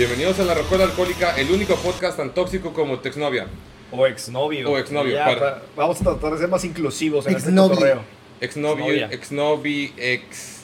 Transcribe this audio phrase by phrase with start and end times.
[0.00, 3.48] Bienvenidos a La Rocola Alcohólica, el único podcast tan tóxico como tu exnovia.
[3.92, 4.70] O exnovio.
[4.70, 7.64] O exnovio, Ya, para- pa- Vamos a tratar de ser más inclusivos en Exnovio.
[7.64, 8.02] este cotorreo.
[8.40, 9.08] Exnovio, Exnovia.
[9.10, 10.60] exnovi, ex.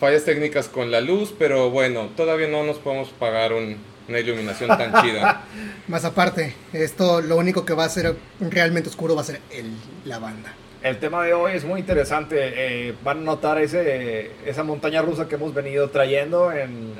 [0.00, 3.76] Fallas técnicas con la luz, pero bueno, todavía no nos podemos pagar un-
[4.08, 5.42] una iluminación tan chida.
[5.86, 9.66] Más aparte, esto lo único que va a ser realmente oscuro va a ser el,
[10.06, 10.54] la banda.
[10.82, 12.36] El tema de hoy es muy interesante.
[12.40, 16.94] eh, van a notar ese, esa montaña rusa que hemos venido trayendo en,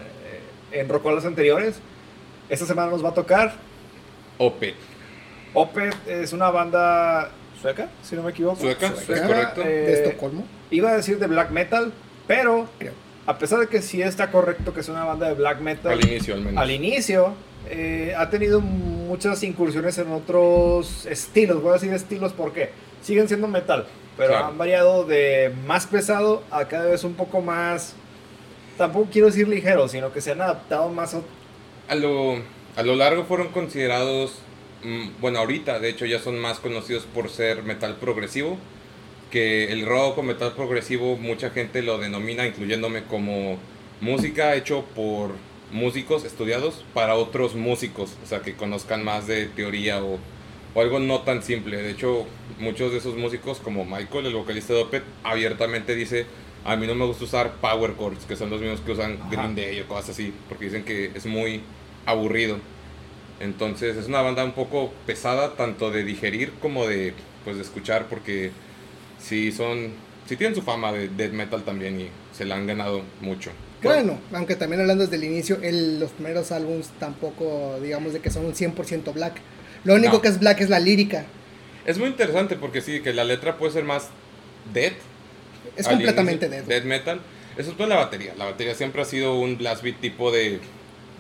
[0.74, 1.77] en rocolas anteriores.
[2.48, 3.55] Esta semana nos va a tocar.
[4.38, 4.74] Opet.
[5.55, 8.60] Opeth es una banda sueca, si no me equivoco.
[8.60, 9.62] Sueca, es correcto.
[9.62, 11.92] eh, de Estocolmo, Iba a decir de black metal,
[12.27, 12.66] pero
[13.27, 16.05] a pesar de que sí está correcto que es una banda de black metal, Al
[16.05, 16.60] inicio, al menos.
[16.62, 17.33] al inicio
[17.70, 21.62] eh, ha tenido muchas incursiones en otros estilos.
[21.62, 22.70] Voy a decir estilos porque
[23.02, 23.86] siguen siendo metal,
[24.16, 24.47] pero Claro.
[24.47, 27.94] han variado de más pesado a cada vez un poco más.
[28.77, 31.94] Tampoco quiero decir ligero, sino que se han adaptado más a.
[31.94, 32.36] Lo,
[32.77, 34.39] a lo largo fueron considerados,
[34.83, 38.58] mm, bueno, ahorita de hecho ya son más conocidos por ser metal progresivo,
[39.31, 43.58] que el rock o metal progresivo mucha gente lo denomina, incluyéndome, como
[44.00, 45.33] música hecho por
[45.70, 50.19] músicos estudiados para otros músicos, o sea, que conozcan más de teoría o,
[50.75, 51.83] o algo no tan simple.
[51.83, 52.27] De hecho,
[52.59, 56.27] muchos de esos músicos, como Michael, el vocalista de Opeth, abiertamente dice,
[56.65, 59.31] a mí no me gusta usar power chords, que son los mismos que usan Ajá.
[59.31, 61.61] Green Day o cosas así, porque dicen que es muy
[62.06, 62.59] aburrido.
[63.41, 67.12] Entonces es una banda un poco pesada, tanto de digerir como de,
[67.45, 68.53] pues, de escuchar, porque
[69.19, 69.93] sí son,
[70.29, 73.51] sí tienen su fama de death metal también y se la han ganado mucho.
[73.83, 78.31] Bueno, aunque también hablando desde el inicio, el- los primeros álbums tampoco, digamos, de que
[78.31, 79.34] son un 100% black.
[79.84, 80.23] Lo único No.
[80.23, 81.27] que es black es la lírica.
[81.84, 84.09] Es muy interesante porque sí, que la letra puede ser más
[84.73, 84.95] death.
[85.77, 86.77] Es completamente inicio, dead.
[86.83, 87.20] death metal.
[87.56, 88.34] Eso es toda la batería.
[88.36, 90.58] La batería siempre ha sido un blast beat tipo de,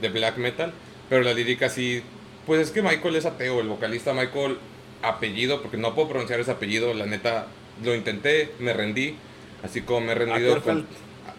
[0.00, 0.72] de black metal.
[1.08, 2.02] Pero la lírica sí.
[2.46, 3.60] Pues es que Michael es ateo.
[3.60, 4.58] El vocalista Michael,
[5.02, 6.92] apellido, porque no puedo pronunciar ese apellido.
[6.94, 7.46] La neta,
[7.82, 9.16] lo intenté, me rendí.
[9.62, 10.52] Así como me he rendido.
[10.54, 10.84] Ackerfeld.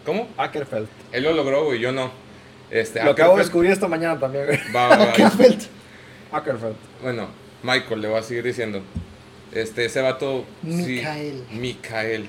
[0.04, 0.28] ¿Cómo?
[0.36, 0.88] Ackerfeld.
[1.12, 2.10] Él lo logró, güey, yo no.
[2.70, 4.46] Este, Lo acabo de Ackerfeld- descubrir esta mañana también.
[4.46, 4.58] güey.
[4.74, 5.04] va, va, va.
[5.10, 5.62] Ackerfeld.
[6.32, 6.76] Ackerfeld.
[7.02, 7.28] Bueno,
[7.62, 8.82] Michael, le voy a seguir diciendo.
[9.52, 10.44] Este, ese vato.
[10.64, 11.02] sí,
[11.52, 12.28] Micael.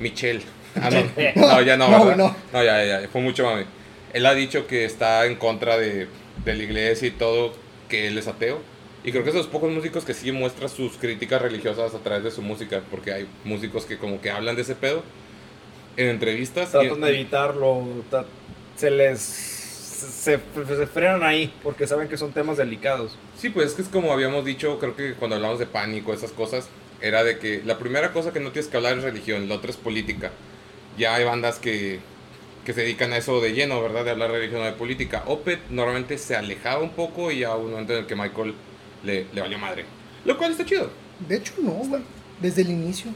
[0.00, 0.36] Micael.
[0.38, 0.42] Michel.
[0.80, 1.02] Ah, no.
[1.36, 2.16] No, ya no, No, ¿verdad?
[2.16, 2.36] no.
[2.52, 3.64] No, ya, ya, fue mucho mami.
[4.12, 6.06] Él ha dicho que está en contra de,
[6.44, 7.52] de la iglesia y todo,
[7.88, 8.60] que él es ateo.
[9.04, 11.98] Y creo que es de los pocos músicos que sí muestra sus críticas religiosas a
[11.98, 15.02] través de su música, porque hay músicos que como que hablan de ese pedo
[15.96, 16.68] en entrevistas.
[16.68, 17.84] y- Tratan de evitarlo.
[18.76, 19.18] Se les.
[19.20, 23.16] Se, se frenan ahí porque saben que son temas delicados.
[23.38, 26.32] Sí, pues es que es como habíamos dicho, creo que cuando hablamos de pánico, esas
[26.32, 26.68] cosas,
[27.02, 29.70] era de que la primera cosa que no tienes que hablar es religión, la otra
[29.70, 30.30] es política.
[30.96, 32.00] Ya hay bandas que,
[32.64, 34.04] que se dedican a eso de lleno, ¿verdad?
[34.04, 35.24] De hablar de religión o de política.
[35.26, 38.54] Opeth normalmente se alejaba un poco y hubo un momento en el que Michael
[39.02, 39.84] le, le valió madre.
[40.24, 40.90] Lo cual está chido.
[41.28, 42.02] De hecho, no, güey.
[42.40, 43.10] Desde el inicio.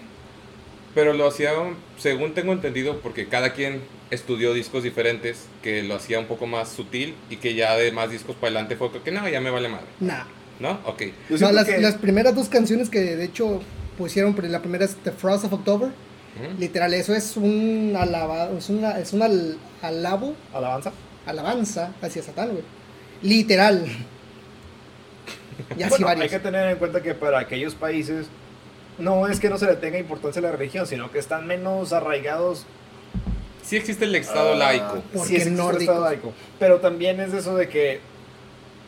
[0.95, 1.53] Pero lo hacía,
[1.99, 6.71] según tengo entendido, porque cada quien estudió discos diferentes, que lo hacía un poco más
[6.71, 9.69] sutil y que ya de más discos para adelante fue que no, ya me vale
[9.69, 9.87] madre.
[10.01, 10.25] Nah.
[10.61, 10.79] ¿No?
[10.87, 11.03] Ok.
[11.31, 13.61] No, las, que- las primeras dos canciones que de hecho
[13.99, 15.91] pusieron, pero la primera es The Frost of October.
[16.59, 20.93] Literal, eso es un alaba, es una, es un al- alabo, Alabanza.
[21.27, 22.63] alabanza hacia Satán, güey.
[23.23, 23.87] Literal.
[25.79, 26.31] Y así Bueno, hay varios.
[26.33, 28.27] que tener en cuenta que para aquellos países
[28.99, 31.95] no es que no se le tenga importancia a la religión, sino que están menos
[31.95, 32.67] arraigados.
[33.63, 35.03] Sí existe el Estado ah, laico.
[35.25, 35.77] Sí existe el.
[35.81, 36.33] Estado laico.
[36.59, 38.01] Pero también es eso de que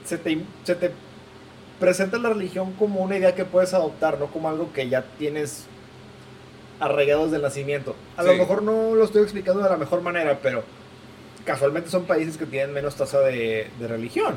[0.05, 0.91] se te, se te
[1.81, 5.65] presenta la religión como una idea que puedes adoptar, no como algo que ya tienes
[6.81, 7.97] arraigado desde el nacimiento.
[8.17, 10.63] A lo mejor no lo estoy explicando de la mejor manera, pero
[11.45, 14.37] casualmente son países que tienen menos tasa de, de religión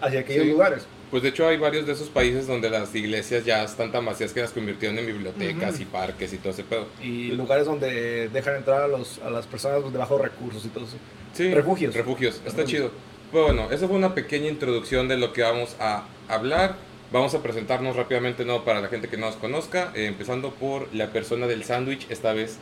[0.00, 0.50] hacia aquellos Sí.
[0.52, 0.86] lugares.
[1.10, 4.32] Pues de hecho hay varios de esos países donde las iglesias ya están tan vacías
[4.32, 6.86] que las convirtieron en bibliotecas y parques y todo ese pedo.
[7.02, 10.84] y lugares donde dejan entrar a, los, a las personas de bajos recursos y todo
[10.84, 10.96] eso.
[11.34, 11.94] Sí, Refugios.
[11.96, 12.68] Refugios, está Refugios.
[12.70, 12.90] chido.
[13.32, 16.76] Pero bueno, esa fue una pequeña introducción de lo que vamos a hablar.
[17.12, 18.64] Vamos a presentarnos rápidamente, ¿no?
[18.64, 22.32] Para la gente que no nos conozca, eh, empezando por la persona del sándwich, esta
[22.32, 22.58] vez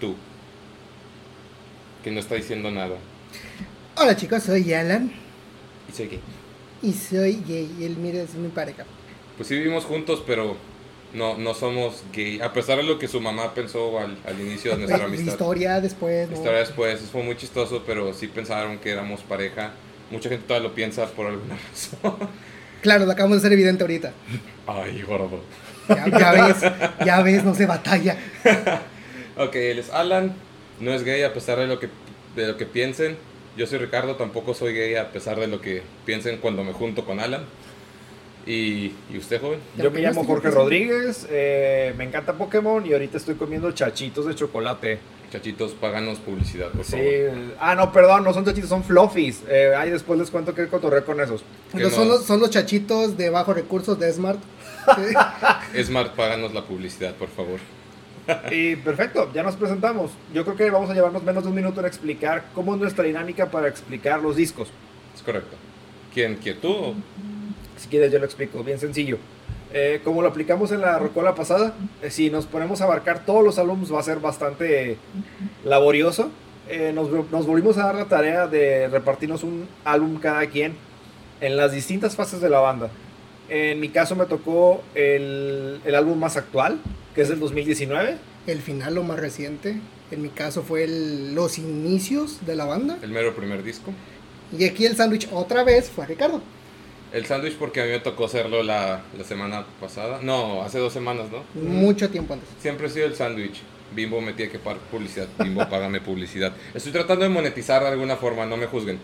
[0.00, 0.14] tú.
[2.02, 2.96] Que no está diciendo nada.
[3.96, 5.12] Hola chicos, soy Alan
[5.88, 6.20] Y soy gay.
[6.82, 7.74] y soy gay.
[7.80, 8.84] Y él, mire, es mi pareja.
[9.36, 10.56] Pues sí vivimos juntos, pero
[11.14, 12.40] no, no somos gay.
[12.40, 15.32] A pesar de lo que su mamá pensó al, al inicio de nuestra amistad.
[15.32, 16.28] Historia después.
[16.28, 16.36] ¿no?
[16.36, 19.72] Historia después, eso fue muy chistoso, pero sí pensaron que éramos pareja.
[20.10, 21.56] Mucha gente todavía lo piensa por alguna
[22.02, 22.28] razón.
[22.82, 24.12] Claro, lo acabamos de hacer evidente ahorita.
[24.66, 25.40] Ay, gordo.
[25.88, 26.56] Ya, ya ves,
[27.04, 28.16] ya ves, no se batalla.
[29.36, 30.34] Ok, él es Alan,
[30.80, 31.88] no es gay a pesar de lo que,
[32.36, 33.16] de lo que piensen.
[33.56, 37.04] Yo soy Ricardo, tampoco soy gay a pesar de lo que piensen cuando me junto
[37.04, 37.44] con Alan.
[38.46, 39.58] ¿Y, y usted, joven?
[39.76, 44.34] Yo me llamo Jorge Rodríguez, eh, me encanta Pokémon y ahorita estoy comiendo chachitos de
[44.34, 44.98] chocolate.
[45.32, 46.92] Chachitos, paganos publicidad, por Sí.
[46.92, 47.38] favor.
[47.58, 49.42] Ah, no, perdón, no son chachitos, son fluffies.
[49.48, 51.42] Eh, ahí después les cuento que cotorreo con esos.
[51.72, 54.38] No- son, los, son los chachitos de bajos recursos de Smart.
[55.74, 55.82] Sí.
[55.84, 57.58] Smart, páganos la publicidad, por favor.
[58.50, 60.12] Y perfecto, ya nos presentamos.
[60.32, 63.04] Yo creo que vamos a llevarnos menos de un minuto en explicar cómo es nuestra
[63.04, 64.68] dinámica para explicar los discos.
[65.14, 65.56] Es correcto.
[66.12, 66.36] ¿Quién?
[66.36, 66.94] ¿Quién tú?
[67.76, 69.18] Si quieres, yo lo explico, bien sencillo.
[69.72, 73.42] Eh, como lo aplicamos en la rocola pasada, eh, si nos ponemos a abarcar todos
[73.44, 74.96] los álbumes va a ser bastante
[75.64, 76.30] laborioso.
[76.68, 80.74] Eh, nos, nos volvimos a dar la tarea de repartirnos un álbum cada quien
[81.40, 82.88] en las distintas fases de la banda.
[83.48, 86.78] En mi caso me tocó el, el álbum más actual,
[87.14, 88.16] que es del 2019.
[88.46, 89.76] El final, lo más reciente,
[90.10, 92.96] en mi caso fue el- los inicios de la banda.
[93.02, 93.90] El mero primer disco.
[94.56, 96.40] Y aquí el sándwich otra vez fue a Ricardo.
[97.14, 100.18] El sándwich porque a mí me tocó hacerlo la, la semana pasada.
[100.20, 101.44] No, hace dos semanas, ¿no?
[101.62, 102.48] Mucho tiempo antes.
[102.60, 103.62] Siempre he sido el sándwich.
[103.94, 105.28] Bimbo me tiene que pagar publicidad.
[105.38, 106.52] Bimbo, págame publicidad.
[106.74, 108.98] Estoy tratando de monetizar de alguna forma, no me juzguen.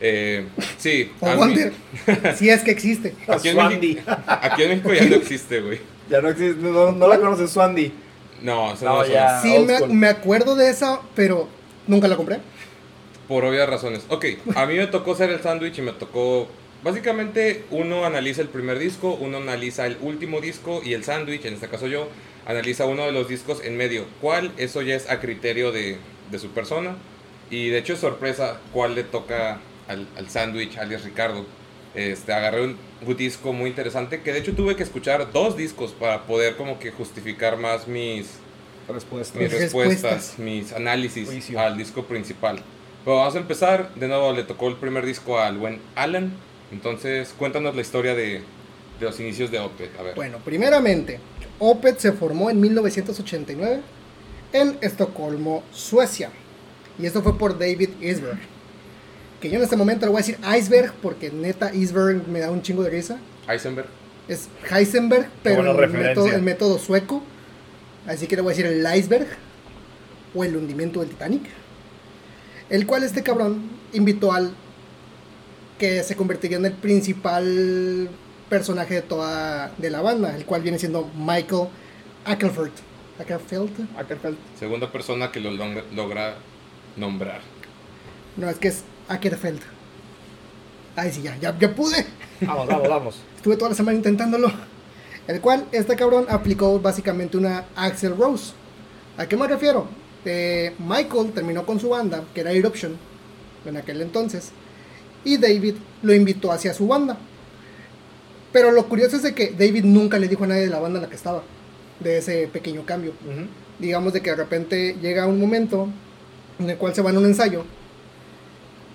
[0.00, 0.46] Eh,
[0.78, 1.72] sí, O Wonder.
[2.36, 3.16] si es que existe.
[3.26, 3.56] Aquí en.
[3.56, 5.80] México, aquí en México ya no existe, güey.
[6.08, 7.92] Ya no existe, no, no la conoces, Swandy.
[8.42, 9.40] No, eso No, no, ya.
[9.42, 11.48] Sí, me, me acuerdo de esa, pero
[11.88, 12.38] nunca la compré.
[13.26, 14.04] Por obvias razones.
[14.08, 14.24] Ok,
[14.54, 16.46] a mí me tocó ser el sándwich y me tocó...
[16.86, 21.54] Básicamente uno analiza el primer disco, uno analiza el último disco y el sándwich, en
[21.54, 22.08] este caso yo,
[22.46, 24.04] analiza uno de los discos en medio.
[24.20, 24.52] ¿Cuál?
[24.56, 25.96] Eso ya es a criterio de,
[26.30, 26.94] de su persona.
[27.50, 31.44] Y de hecho es sorpresa cuál le toca al, al sándwich, alias Ricardo.
[31.96, 35.90] Este, agarré un, un disco muy interesante que de hecho tuve que escuchar dos discos
[35.90, 38.28] para poder como que justificar más mis,
[38.88, 39.40] Respuesta.
[39.40, 40.38] mis Mis respuestas, respuestas.
[40.38, 41.58] mis análisis Juicio.
[41.58, 42.60] al disco principal.
[43.04, 43.92] Pero vamos a empezar.
[43.96, 46.32] De nuevo, le tocó el primer disco al buen Alan.
[46.72, 48.42] Entonces, cuéntanos la historia de,
[48.98, 50.14] de los inicios de ver.
[50.14, 51.20] Bueno, primeramente,
[51.58, 53.80] Opeth se formó en 1989
[54.52, 56.30] en Estocolmo, Suecia.
[56.98, 58.38] Y esto fue por David Isberg.
[59.40, 62.50] Que yo en este momento le voy a decir Iceberg porque neta Isberg me da
[62.50, 63.18] un chingo de risa.
[63.48, 63.88] Heisenberg.
[64.28, 67.22] Es Heisenberg, pero el método, el método sueco.
[68.06, 69.26] Así que le voy a decir el iceberg
[70.34, 71.42] o el hundimiento del Titanic.
[72.70, 74.52] El cual este cabrón invitó al
[75.78, 78.08] que se convertiría en el principal
[78.48, 81.68] personaje de toda de la banda, el cual viene siendo Michael
[82.24, 82.72] Ackerfeld.
[83.18, 83.70] Ackerfeld.
[83.98, 84.36] Ackerfeld.
[84.58, 86.36] Segunda persona que lo long- logra
[86.96, 87.40] nombrar.
[88.36, 89.60] No, es que es Ackerfeld.
[90.96, 92.06] Ay, sí, ya, ya, ya pude.
[92.40, 93.16] Vamos, vamos, vamos.
[93.36, 94.50] Estuve toda la semana intentándolo.
[95.26, 98.52] El cual este cabrón aplicó básicamente una Axel Rose.
[99.18, 99.88] ¿A qué me refiero?
[100.24, 102.96] Eh, Michael terminó con su banda, que era Eruption,
[103.64, 104.50] en aquel entonces.
[105.26, 107.18] Y David lo invitó hacia su banda.
[108.52, 111.00] Pero lo curioso es de que David nunca le dijo a nadie de la banda
[111.00, 111.42] en la que estaba.
[111.98, 113.12] De ese pequeño cambio.
[113.80, 115.88] Digamos de que de repente llega un momento
[116.60, 117.64] en el cual se van a un ensayo.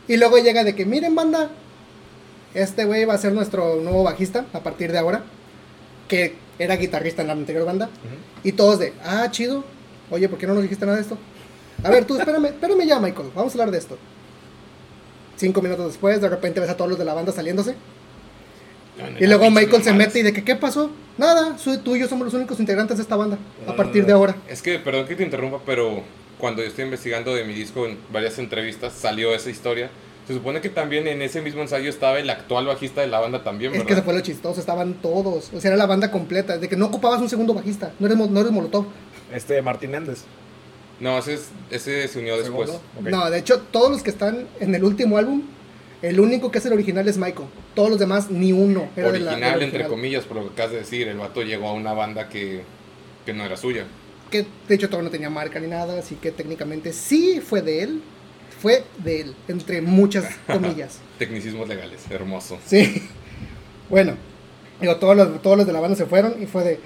[0.07, 1.51] Y luego llega de que, miren banda,
[2.54, 5.25] este güey va a ser nuestro nuevo bajista a partir de ahora.
[6.07, 7.89] Que era guitarrista en la anterior banda.
[8.42, 9.66] Y todos de, ah, chido.
[10.10, 11.17] Oye, ¿por qué no nos dijiste nada de esto?
[11.84, 13.32] A ver, tú espérame, espérame ya, Michael.
[13.36, 13.98] Vamos a hablar de esto.
[15.41, 17.74] Cinco minutos después, de repente ves a todos los de la banda saliéndose.
[19.19, 20.91] Y luego Michael se mete y de que, ¿qué pasó?
[21.17, 23.39] Nada, soy tú y yo somos los únicos integrantes de esta banda.
[23.65, 24.36] A partir de ahora.
[24.48, 26.03] Es que, perdón que te interrumpa, pero
[26.38, 29.89] cuando yo estoy investigando de mi disco en varias entrevistas salió esa historia.
[30.27, 33.43] Se supone que también en ese mismo ensayo estaba el actual bajista de la banda
[33.43, 33.88] también, Es ¿verdad?
[33.88, 35.50] que se fue lo chistoso, estaban todos.
[35.55, 36.60] O sea, era la banda completa.
[36.60, 37.93] De que no ocupabas un segundo bajista.
[37.98, 38.86] No eres, no eres Molotov.
[39.33, 40.24] Este, Martín Méndez.
[41.01, 42.70] No, ese, es- ese se unió después.
[43.01, 45.41] No, de hecho, todos los que están en el último álbum,
[46.01, 47.50] el único que es el original es Michael.
[47.75, 48.88] Todos los demás, ni uno.
[48.96, 49.88] Era de la- original, entre original.
[49.89, 51.08] comillas, por lo que acabas de decir.
[51.08, 52.62] El vato llegó a una banda que,
[53.25, 53.86] que no era suya.
[54.29, 56.00] Que de hecho todavía no tenía marca ni nada.
[56.00, 58.01] Así que técnicamente sí fue de él.
[58.62, 61.00] Fue de él, entre muchas comillas.
[61.17, 62.60] Tecnicismos legales, hermoso.
[62.65, 63.01] Sí.
[63.89, 64.13] Bueno,
[64.79, 66.79] digo, todos los, todos los de la banda se fueron y fue de,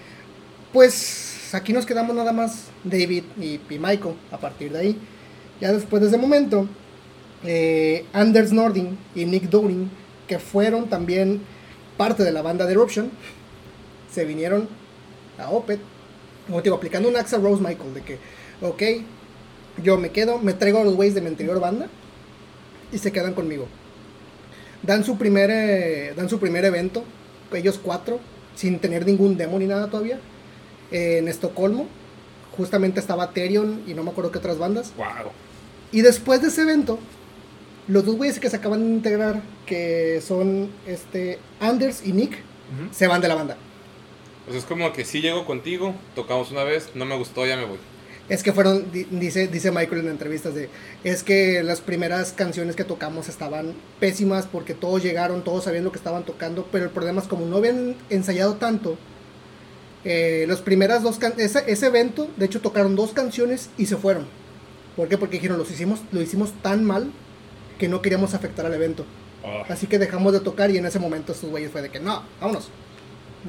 [0.74, 5.00] pues aquí nos quedamos nada más David y, y Michael a partir de ahí.
[5.62, 6.68] Ya después de ese momento,
[7.44, 9.90] eh, Anders Nordin y Nick Downing,
[10.28, 11.42] que fueron también
[11.98, 13.12] parte de la banda de Eruption,
[14.12, 14.68] se vinieron
[15.38, 15.80] a Opeth,
[16.48, 18.18] como te digo, aplicando un Axel Rose Michael, de que,
[18.62, 18.84] ok,
[19.84, 21.88] yo me quedo, me traigo a los güeyes de mi anterior banda
[22.92, 23.68] y se quedan conmigo.
[24.84, 27.04] Dan su primer eh, dan su primer evento
[27.56, 28.20] ellos cuatro
[28.56, 30.20] sin tener ningún demo ni nada todavía
[30.92, 31.88] eh, en Estocolmo
[32.58, 35.32] justamente estaba Therion y no me acuerdo qué otras bandas Wow.
[35.92, 37.00] y después de ese evento
[37.88, 42.38] Los dos güeyes que se acaban de integrar, que son este Anders y Nick,
[42.92, 43.58] se van de la banda.
[44.46, 47.65] Pues es como que si llego contigo, tocamos una vez, no me gustó, ya me
[47.65, 47.77] voy.
[48.27, 50.68] Es que fueron, di- dice, dice Michael en entrevistas, de,
[51.04, 55.92] es que las primeras canciones que tocamos estaban pésimas porque todos llegaron, todos sabían lo
[55.92, 58.98] que estaban tocando, pero el problema es como no habían ensayado tanto,
[60.05, 63.97] eh, las primeras dos can- ese, ese evento, de hecho tocaron dos canciones y se
[63.97, 64.25] fueron.
[64.95, 65.17] ¿Por qué?
[65.17, 67.12] Porque dijeron, los hicimos, lo hicimos tan mal
[67.77, 69.05] que no queríamos afectar al evento.
[69.69, 72.24] Así que dejamos de tocar y en ese momento estos güeyes fue de que no,
[72.39, 72.69] vámonos.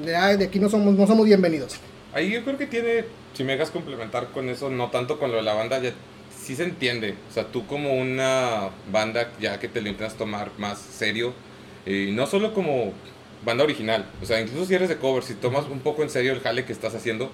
[0.04, 1.76] Ya de aquí no somos, no somos bienvenidos.
[2.12, 5.36] Ahí yo creo que tiene, si me dejas complementar con eso, no tanto con lo
[5.38, 5.92] de la banda, ya
[6.38, 7.14] sí se entiende.
[7.30, 11.32] O sea, tú como una banda ya que te lo intentas tomar más serio,
[11.86, 12.92] y no solo como
[13.46, 16.32] banda original, o sea, incluso si eres de cover, si tomas un poco en serio
[16.32, 17.30] el jale que estás haciendo,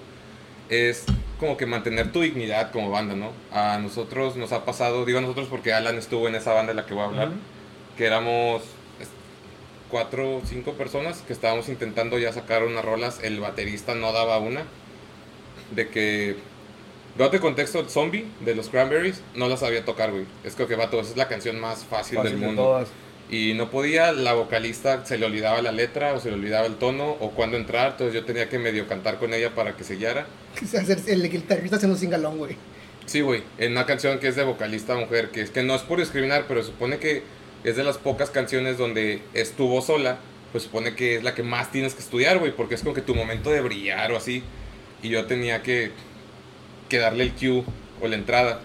[0.69, 1.05] es
[1.39, 3.31] como que mantener tu dignidad como banda, ¿no?
[3.51, 6.75] A nosotros nos ha pasado, digo a nosotros porque Alan estuvo en esa banda de
[6.75, 7.31] la que voy a hablar,
[7.97, 8.61] que éramos
[9.89, 14.37] cuatro o cinco personas que estábamos intentando ya sacar unas rolas, el baterista no daba
[14.37, 14.63] una,
[15.75, 16.35] de que,
[17.17, 20.75] date contexto, el zombie de los Cranberries no la sabía tocar, güey, es creo que
[20.75, 22.89] vato, esa es la canción más fácil, Fácil del de mundo, todas.
[23.33, 26.75] Y no podía, la vocalista se le olvidaba la letra o se le olvidaba el
[26.75, 29.95] tono o cuándo entrar, entonces yo tenía que medio cantar con ella para que se
[29.95, 30.27] guiara.
[30.61, 32.55] Hacer el guitarrista haciendo un singalón, güey.
[33.07, 35.81] Sí, güey, en una canción que es de vocalista mujer, que es que no es
[35.81, 37.23] por discriminar, pero supone que
[37.63, 40.19] es de las pocas canciones donde estuvo sola,
[40.51, 43.01] pues supone que es la que más tienes que estudiar, güey, porque es como que
[43.01, 44.43] tu momento de brillar o así.
[45.01, 45.89] Y yo tenía que,
[46.87, 47.63] que darle el cue
[47.99, 48.61] o la entrada.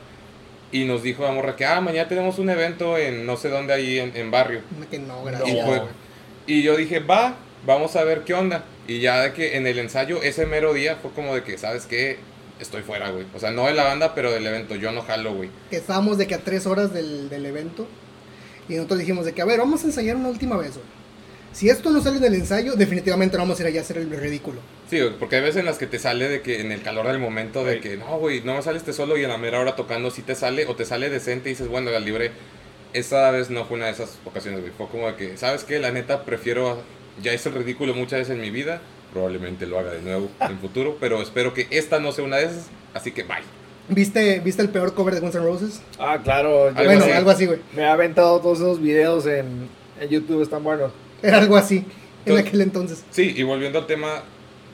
[0.70, 3.72] Y nos dijo la morra que, ah, mañana tenemos un evento en no sé dónde
[3.72, 4.60] ahí en, en barrio.
[4.90, 5.48] Que no, gracias.
[5.50, 5.82] Y, fue-
[6.46, 8.64] y yo dije, va, vamos a ver qué onda.
[8.87, 11.87] Y ya de que en el ensayo, ese mero día, fue como de que, ¿sabes
[11.87, 12.18] qué?
[12.60, 13.25] Estoy fuera, güey.
[13.34, 14.75] O sea, no de la banda, pero del evento.
[14.75, 15.48] Yo no jalo, güey.
[15.70, 17.87] estábamos de que a tres horas del, del evento
[18.68, 20.84] y nosotros dijimos de que a ver vamos a ensayar una última vez güey.
[21.52, 23.99] Si esto no sale en el ensayo definitivamente no vamos a ir allá a hacer
[23.99, 26.81] el ridículo Sí, porque hay veces en las que te sale de que en el
[26.81, 29.37] calor del momento de que, no, güey, no me sale este solo y en la
[29.37, 32.31] mera hora tocando sí te sale o te sale decente y dices, bueno, la libre.
[32.95, 34.73] Esa vez no fue una de esas ocasiones, güey.
[34.78, 35.78] Fue como de que, ¿sabes qué?
[35.78, 36.81] La neta, prefiero.
[37.23, 38.81] Ya hice el ridículo muchas veces en mi vida.
[39.12, 40.97] Probablemente lo haga de nuevo en futuro.
[40.99, 42.69] Pero espero que esta no sea una de esas.
[42.95, 43.43] Así que bye.
[43.90, 46.69] viste viste el peor cover de Guns N' Roses Ah, claro.
[46.69, 47.11] Algo bueno así.
[47.12, 49.69] algo así güey Me ha aventado todos esos videos en,
[50.00, 50.93] en YouTube, están buenos.
[51.22, 51.84] Era algo así en
[52.26, 53.04] Entonces- aquel entonces.
[53.10, 54.22] Sí, y volviendo al tema,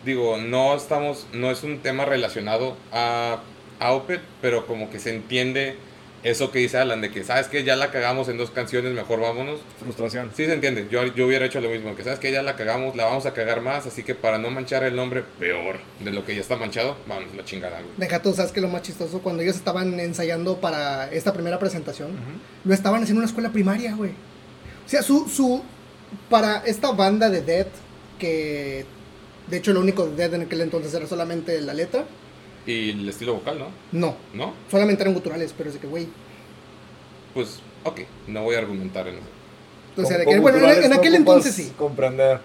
[0.04, 3.40] digo, no estamos, no es un tema relacionado a,
[3.80, 5.76] a Opeth, pero como que se entiende
[6.24, 9.20] eso que dice Alan, de que, ¿sabes que Ya la cagamos en dos canciones, mejor
[9.20, 9.60] vámonos.
[9.78, 10.30] Frustración.
[10.34, 12.96] Sí se entiende, yo, yo hubiera hecho lo mismo, que sabes que ya la cagamos,
[12.96, 16.24] la vamos a cagar más, así que para no manchar el nombre peor de lo
[16.24, 17.92] que ya está manchado, vamos a la chingada, güey.
[17.98, 22.12] deja tú sabes que lo más chistoso cuando ellos estaban ensayando para esta primera presentación
[22.64, 24.12] lo estaban haciendo en una escuela primaria güey.
[24.86, 25.62] O sea su su
[26.30, 27.66] para esta banda de Dead
[28.18, 28.84] que
[29.48, 32.04] de hecho lo único de Dead en aquel entonces era solamente la letra
[32.66, 33.68] Y el estilo vocal, ¿no?
[33.92, 34.54] no ¿No?
[34.70, 36.08] solamente eran guturales pero es de que güey
[37.34, 39.24] Pues, ok, no voy a argumentar en eso.
[39.96, 41.72] O sea, de Con- que, con bueno, en, en no aquel entonces sí.
[41.78, 42.40] Comprender.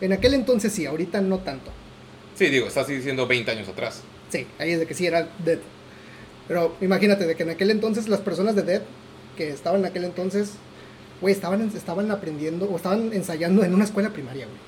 [0.00, 1.70] En aquel entonces sí, ahorita no tanto.
[2.36, 4.00] Sí, digo, estás diciendo 20 años atrás.
[4.30, 5.58] Sí, ahí es de que sí era Dead.
[6.48, 8.82] Pero imagínate de que en aquel entonces las personas de Dead
[9.36, 10.52] que estaban en aquel entonces,
[11.20, 14.58] güey, estaban, estaban aprendiendo o estaban ensayando en una escuela primaria, güey.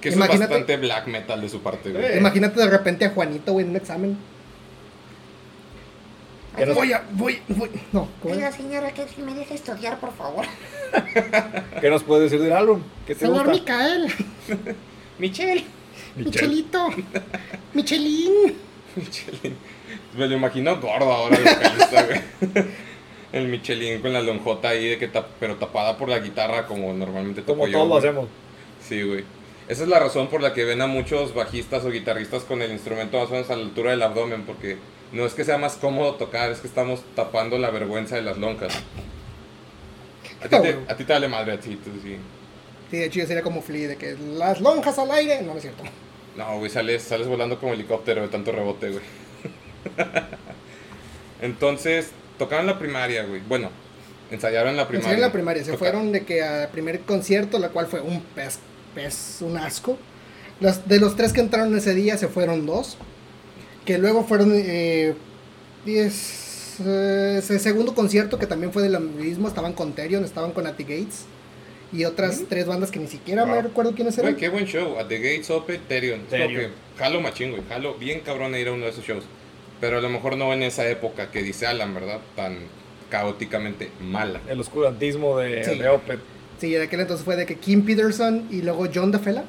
[0.00, 2.04] Que eso es bastante black metal de su parte, güey.
[2.04, 2.18] Eh.
[2.18, 4.16] Imagínate de repente a Juanito, güey, en un examen.
[6.58, 7.70] Nos- Voy a, voy, voy.
[7.92, 8.56] No, ¿cómo Oiga, es?
[8.56, 10.44] señora, que me deje estudiar, por favor.
[11.80, 12.82] ¿Qué nos puedes decir del álbum?
[13.06, 13.52] ¿Qué te Señor gusta?
[13.52, 14.12] Micael,
[15.18, 15.64] Michelle.
[16.16, 16.88] Michelito,
[17.74, 18.32] Michelín.
[18.96, 19.56] Michelin.
[20.16, 22.64] Me lo imagino gordo ahora el vocalista, güey.
[23.32, 26.92] El Michelin con la lonjota ahí, de que tap- pero tapada por la guitarra como
[26.94, 27.78] normalmente toco Como yo.
[27.78, 28.28] todos lo hacemos.
[28.86, 29.24] Sí, güey.
[29.68, 32.72] Esa es la razón por la que ven a muchos bajistas o guitarristas con el
[32.72, 34.78] instrumento más o menos a la altura del abdomen, porque
[35.12, 38.38] no es que sea más cómodo tocar, es que estamos tapando la vergüenza de las
[38.38, 38.72] lonjas.
[40.42, 42.16] A ti, te, a ti te vale madre, a ti, tú sí.
[42.90, 45.42] Sí, de hecho sería como Flea, de que las lonjas al aire.
[45.42, 45.82] No, no es cierto.
[46.36, 49.02] No, güey, sales, sales volando como helicóptero de tanto rebote, güey.
[51.42, 53.40] Entonces, tocaron la primaria, güey.
[53.48, 53.70] Bueno,
[54.30, 54.98] ensayaron la primaria.
[55.10, 58.00] Ensayaron en la primaria, se Toca- fueron de que al primer concierto, la cual fue
[58.00, 58.58] un pez,
[58.94, 59.98] pez, un asco.
[60.60, 62.96] Los, de los tres que entraron ese día se fueron dos,
[63.84, 65.14] que luego fueron eh,
[65.84, 70.66] diez, eh, ese segundo concierto que también fue del mismo, estaban con Terion, estaban con
[70.66, 71.26] Ati Gates
[71.92, 74.38] y otras tres bandas que ni siquiera me recuerdo quiénes Güey, eran.
[74.38, 74.98] qué buen show.
[74.98, 76.20] At the Gates, Ope, Terion.
[76.28, 76.68] Que
[76.98, 77.62] jalo machín, güey.
[77.68, 79.24] Jalo bien cabrón a ir a uno de esos shows.
[79.80, 82.18] Pero a lo mejor no en esa época que dice Alan, ¿verdad?
[82.36, 82.56] Tan
[83.10, 84.40] caóticamente mala.
[84.48, 85.78] El oscurantismo de, Sí.
[85.78, 86.20] de Opeth.
[86.60, 89.44] Sí, en aquel entonces fue de que Kim Peterson y luego John DeFela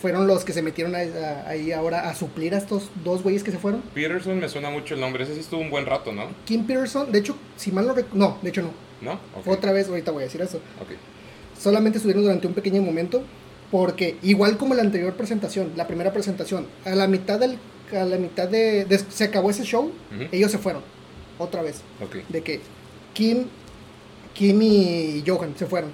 [0.00, 3.42] fueron los que se metieron ahí, a- ahí ahora a suplir a estos dos güeyes
[3.42, 3.82] que se fueron.
[3.94, 6.26] Peterson me suena mucho el nombre, ese sí estuvo un buen rato, ¿no?
[6.44, 8.70] Kim Peterson, de hecho, si mal no rec- no, de hecho no.
[9.00, 9.12] ¿No?
[9.12, 10.58] Ok, Fue otra vez, ahorita voy a decir eso.
[10.80, 10.88] ok.
[11.58, 13.22] Solamente estuvieron durante un pequeño momento
[13.70, 17.58] porque igual como la anterior presentación, la primera presentación, a la mitad del
[17.96, 19.92] a la mitad de, de- se acabó ese show,
[20.32, 20.82] ellos se fueron
[21.38, 22.16] otra vez, Ok.
[22.28, 22.60] de que
[23.14, 23.44] Kim
[24.34, 25.90] Kim y Johan se fueron.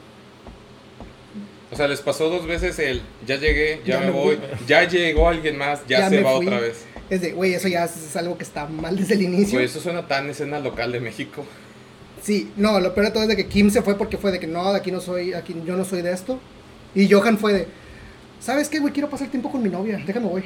[1.72, 4.66] O sea, les pasó dos veces el ya llegué, ya, Ya me me voy, fui.
[4.66, 6.46] ya llegó alguien más, ya, Ya se va fui.
[6.46, 6.84] otra vez.
[7.10, 9.58] Es de, güey, eso ya es algo que está mal desde el inicio.
[9.58, 11.44] Pues eso suena tan escena local de México.
[12.22, 14.40] Sí, no, lo peor de todo es de que Kim se fue porque fue de
[14.40, 16.38] que no, de aquí no soy, aquí yo no soy de esto.
[16.94, 17.66] Y Johan fue de,
[18.40, 18.92] ¿sabes qué, güey?
[18.92, 20.44] Quiero pasar tiempo con mi novia, déjame, güey.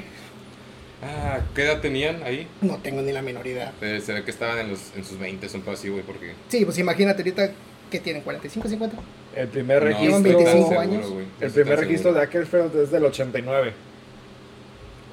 [1.02, 2.48] Ah, ¿qué edad tenían ahí?
[2.60, 3.72] No tengo ni la menor idea.
[3.80, 6.32] Eh, se ve que estaban en, los, en sus 20, un poco así, güey, porque...
[6.48, 7.50] Sí, pues imagínate ahorita
[7.90, 8.96] que tienen 45, 50.
[9.36, 10.94] El primer No, registro, Llevan 25 estoy tan años.
[11.04, 12.40] seguro, güey, no el primer registro de seguro.
[12.40, 13.72] Ackerfeld es del 89.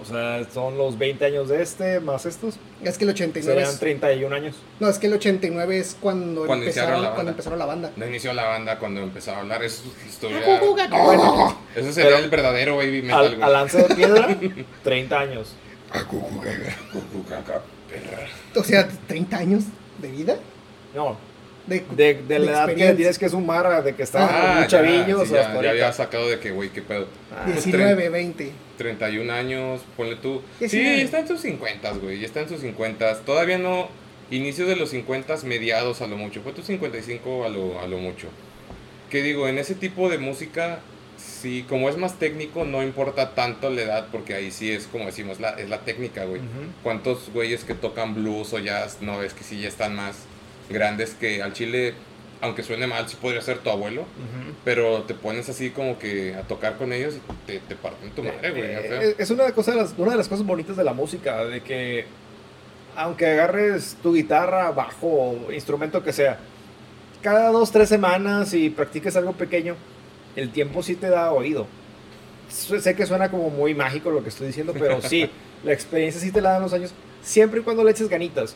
[0.01, 2.55] O sea, son los 20 años de este más estos.
[2.83, 4.55] Es que el 89 Serían es, 31 años.
[4.79, 7.31] No, es que el 89 es cuando, Cuando empezaron, la cuando banda.
[7.31, 7.91] empezaron la banda.
[7.95, 10.41] No inició la banda cuando empezaba a hablar, eso es historia...
[10.91, 13.43] Bueno, Eso sería Pero- el verdadero baby metal, al, güey.
[13.43, 14.37] al lance de piedra,
[14.83, 15.55] 30 años.
[18.55, 19.63] O sea, 30 años
[20.01, 20.37] de vida.
[20.93, 21.17] No,
[21.67, 24.61] De, de, de la edad que tienes que sumar a de que estaban Ah, muy
[24.63, 27.07] ya, chavillos sí, ya, ya había sacado de que, güey, qué pedo.
[27.31, 28.51] Ah, Pues 19, 20.
[28.77, 30.41] 31 años, ponle tú.
[30.59, 31.01] Sí, 19.
[31.01, 33.21] está en sus 50, güey, ya está en sus 50.
[33.21, 33.89] Todavía no,
[34.31, 36.41] inicio de los 50, mediados a lo mucho.
[36.41, 38.27] Fue tu 55 a lo, a lo mucho.
[39.09, 40.79] Que digo, en ese tipo de música,
[41.45, 45.05] sí, como es más técnico, no importa tanto la edad, porque ahí sí es como
[45.05, 46.41] decimos, la, es la técnica, güey.
[46.41, 46.49] Ujú.
[46.81, 50.15] ¿Cuántos güeyes que tocan blues o jazz, no ves que sí ya están más
[50.71, 51.93] grandes que al chile,
[52.41, 54.05] aunque suene mal, sí podría ser tu abuelo?
[54.63, 58.24] Pero te pones así como que a tocar con ellos y te, te parten tu
[58.24, 58.63] madre, güey.
[58.63, 59.01] Eh, o sea.
[59.24, 61.61] es una de, cosas, de las- una de las cosas bonitas de la música, de
[61.61, 62.05] que
[62.96, 65.07] aunque agarres tu guitarra, bajo,
[65.48, 66.39] o instrumento que sea,
[67.22, 69.75] cada dos, tres semanas y practiques algo pequeño,
[70.35, 71.67] el tiempo sí te da oído.
[72.50, 75.29] Sé que suena como muy mágico lo que estoy diciendo, pero sí,
[75.63, 78.55] la experiencia sí te la dan los años, siempre y cuando le eches ganitas.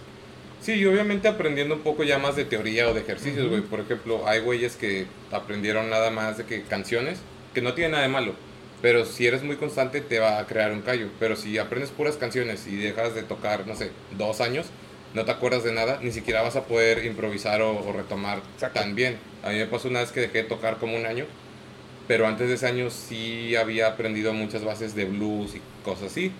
[0.61, 3.61] Sí, y obviamente aprendiendo un poco ya más de teoría o de ejercicios, güey.
[3.61, 7.19] Por ejemplo, hay güeyes que aprendieron nada más de que canciones,
[7.53, 8.33] que no tiene nada de malo.
[8.81, 11.07] Pero si eres muy constante te va a crear un callo.
[11.19, 14.67] Pero si aprendes puras canciones y dejas de tocar, no sé, dos años,
[15.13, 18.81] no te acuerdas de nada, ni siquiera vas a poder improvisar o, o retomar Exacto.
[18.81, 19.17] tan bien.
[19.43, 21.25] A mí me pasó una vez que dejé de tocar como un año,
[22.09, 26.31] pero antes de ese año sí había aprendido muchas bases de blues y cosas así.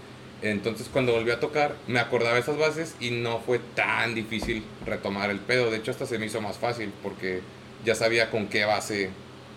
[0.42, 4.64] Entonces cuando volví a tocar me acordaba de esas bases y no fue tan difícil
[4.84, 5.70] retomar el pedo.
[5.70, 7.42] De hecho hasta se me hizo más fácil porque
[7.86, 9.12] ya sabía con qué base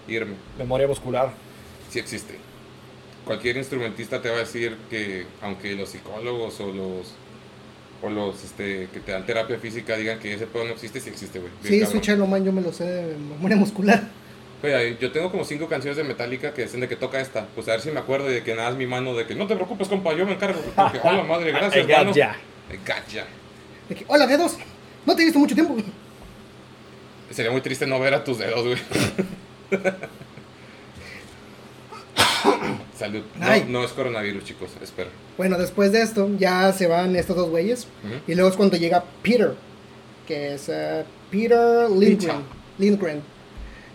[0.07, 0.35] irme.
[0.59, 1.33] Memoria muscular.
[1.89, 2.35] Sí existe.
[3.25, 7.15] Cualquier instrumentista te va a decir que aunque los psicólogos o los
[8.03, 11.09] o los este, que te dan terapia física digan que ese pedo no existe, sí
[11.09, 11.53] existe, güey.
[11.63, 11.87] Sí.
[11.87, 14.11] Switch Iron Man yo me lo sé de memoria muscular.
[14.63, 17.47] Oye, yo tengo como cinco canciones de Metallica que dicen de que toca esta.
[17.55, 19.35] Pues a ver si me acuerdo y de que nada es mi mano, de que
[19.35, 20.61] no te preocupes, compa, yo me encargo.
[20.77, 22.13] Porque, hola madre, gracias, I got mano.
[22.13, 22.37] ya.
[22.87, 23.27] Got ya.
[23.89, 24.57] De que, hola, dedos.
[25.05, 25.77] No te he visto mucho tiempo.
[27.31, 28.79] Sería muy triste no ver a tus dedos, güey.
[32.97, 33.23] Salud.
[33.37, 35.11] No, no es coronavirus, chicos, espera.
[35.37, 37.89] Bueno, después de esto, ya se van estos dos güeyes.
[38.29, 39.55] Y luego es cuando llega Peter,
[40.27, 42.43] que es eh, Peter Lindgren.
[42.79, 43.23] Lindgren.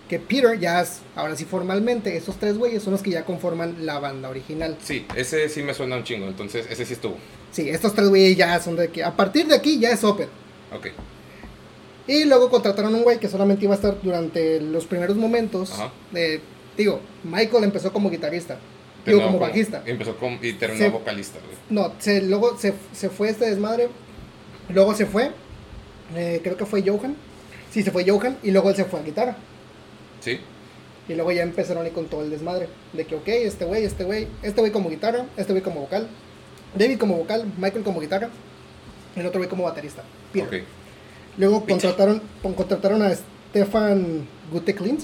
[0.09, 3.85] Que Peter ya es, ahora sí formalmente, estos tres güeyes son los que ya conforman
[3.85, 4.77] la banda original.
[4.81, 7.17] Sí, ese sí me suena un chingo, entonces ese sí estuvo.
[7.51, 10.29] Sí, estos tres güeyes ya son de que a partir de aquí ya es Opeth.
[10.73, 10.87] Ok.
[12.07, 15.73] Y luego contrataron un güey que solamente iba a estar durante los primeros momentos.
[15.73, 15.91] Ajá.
[16.11, 16.39] De,
[16.77, 18.57] digo, Michael empezó como guitarrista.
[19.05, 19.83] Digo, Terminó como bajista.
[19.85, 20.91] Empezó como, y terminó Sí.
[20.91, 21.57] vocalista, güey.
[21.69, 23.89] No, se, luego se, se fue este desmadre.
[24.69, 25.31] Luego se fue.
[26.15, 27.15] eh, creo que fue Johan.
[27.71, 28.37] Sí, se fue Johan.
[28.41, 29.35] Y luego él se fue a guitarra.
[30.31, 30.39] Sí.
[31.09, 32.67] Y luego ya empezaron ahí con todo el desmadre.
[32.93, 36.07] De que, ok, este güey, este güey, este güey como guitarra, este güey como vocal.
[36.75, 38.29] David como vocal, Michael como guitarra.
[39.15, 40.03] Y el otro güey como baterista.
[40.33, 40.61] Peter.
[40.61, 40.67] Ok.
[41.37, 45.01] Luego contrataron, con- contrataron a Stefan Guteklint.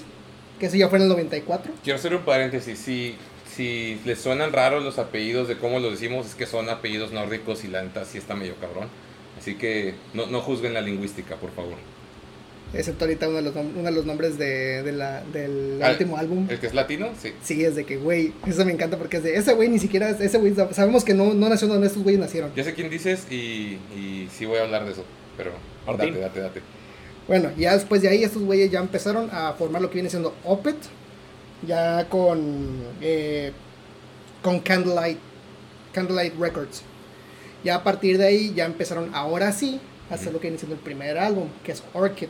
[0.59, 1.71] Que ese ya fue en el 94.
[1.83, 2.77] Quiero hacer un paréntesis.
[2.79, 3.15] Si,
[3.55, 7.63] si les suenan raros los apellidos de cómo los decimos, es que son apellidos nórdicos
[7.63, 8.87] y la neta sí está medio cabrón.
[9.39, 11.75] Así que no, no juzguen la lingüística, por favor.
[12.73, 15.91] Excepto ahorita uno de los, nom- uno de los nombres de, de la- del Ah,
[15.91, 16.47] último álbum.
[16.49, 17.09] ¿El que es latino?
[17.21, 17.31] Sí.
[17.43, 20.09] Sí, es de que, güey, eso me encanta porque es de, ese güey ni siquiera,
[20.09, 22.51] es- ese güey, sabemos que no, no nació donde estos güeyes nacieron.
[22.55, 25.05] Ya sé quién dices y, y sí voy a hablar de eso,
[25.37, 25.51] pero
[25.85, 26.15] Martín.
[26.15, 26.61] date, date, date.
[27.27, 30.33] Bueno, ya después de ahí estos güeyes ya empezaron a formar lo que viene siendo
[30.43, 30.75] Opet,
[31.65, 33.51] ya con eh,
[34.41, 35.19] con Candlelight
[35.93, 36.81] Candlelight Records.
[37.63, 40.75] Ya a partir de ahí ya empezaron ahora sí a hacer lo que viene siendo
[40.75, 42.27] el primer álbum, que es Orchid.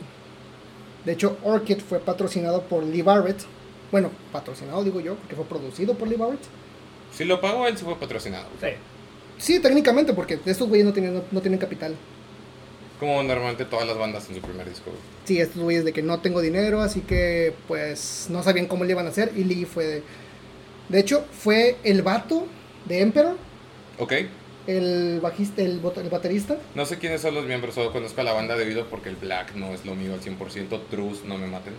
[1.04, 3.42] De hecho, Orchid fue patrocinado por Lee Barrett.
[3.92, 6.40] Bueno, patrocinado digo yo, porque fue producido por Lee Barrett.
[7.12, 8.46] Si lo pagó, él se fue patrocinado.
[8.60, 8.68] Sí.
[9.38, 11.94] Sí, técnicamente, porque estos güeyes no tienen, no, no tienen capital.
[12.98, 14.86] Como normalmente todas las bandas en su primer disco.
[14.86, 15.02] güey.
[15.24, 18.92] Sí, estos güeyes de que no tengo dinero, así que pues no sabían cómo le
[18.92, 19.32] iban a hacer.
[19.36, 20.02] Y Lee fue de.
[20.88, 22.46] De hecho, fue el vato
[22.86, 23.36] de Emperor,
[23.98, 24.12] Ok.
[24.66, 26.56] El bajista, el, bot- el baterista.
[26.74, 29.54] No sé quiénes son los miembros, solo conozco a la banda debido porque el black
[29.54, 30.80] no es lo mío al 100%.
[30.90, 31.74] Trus, no me maten.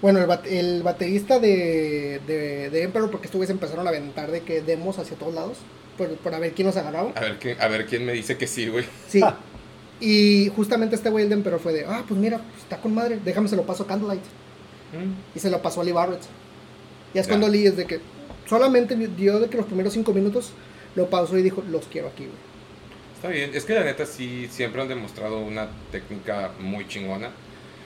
[0.00, 4.40] Bueno, el, bat- el baterista de, de, de Emperor, porque güeyes empezaron a aventar de
[4.40, 5.58] que demos hacia todos lados,
[5.96, 7.12] por, por a ver quién los agarraba.
[7.14, 8.84] A ver, quién, a ver quién me dice que sí, güey.
[9.08, 9.20] Sí.
[10.04, 12.92] Y justamente este güey el de Emperor fue de, ah, pues mira, pues, está con
[12.92, 14.24] madre, déjame se lo paso a Candlelight.
[14.24, 15.36] Mm.
[15.36, 16.22] Y se lo pasó a Lee Barrett.
[17.14, 18.00] Y es cuando Lee es de que
[18.48, 20.50] solamente dio de que los primeros cinco minutos
[20.94, 22.36] lo pausó y dijo, los quiero aquí, güey.
[23.14, 27.30] Está bien, es que la neta sí siempre han demostrado una técnica muy chingona.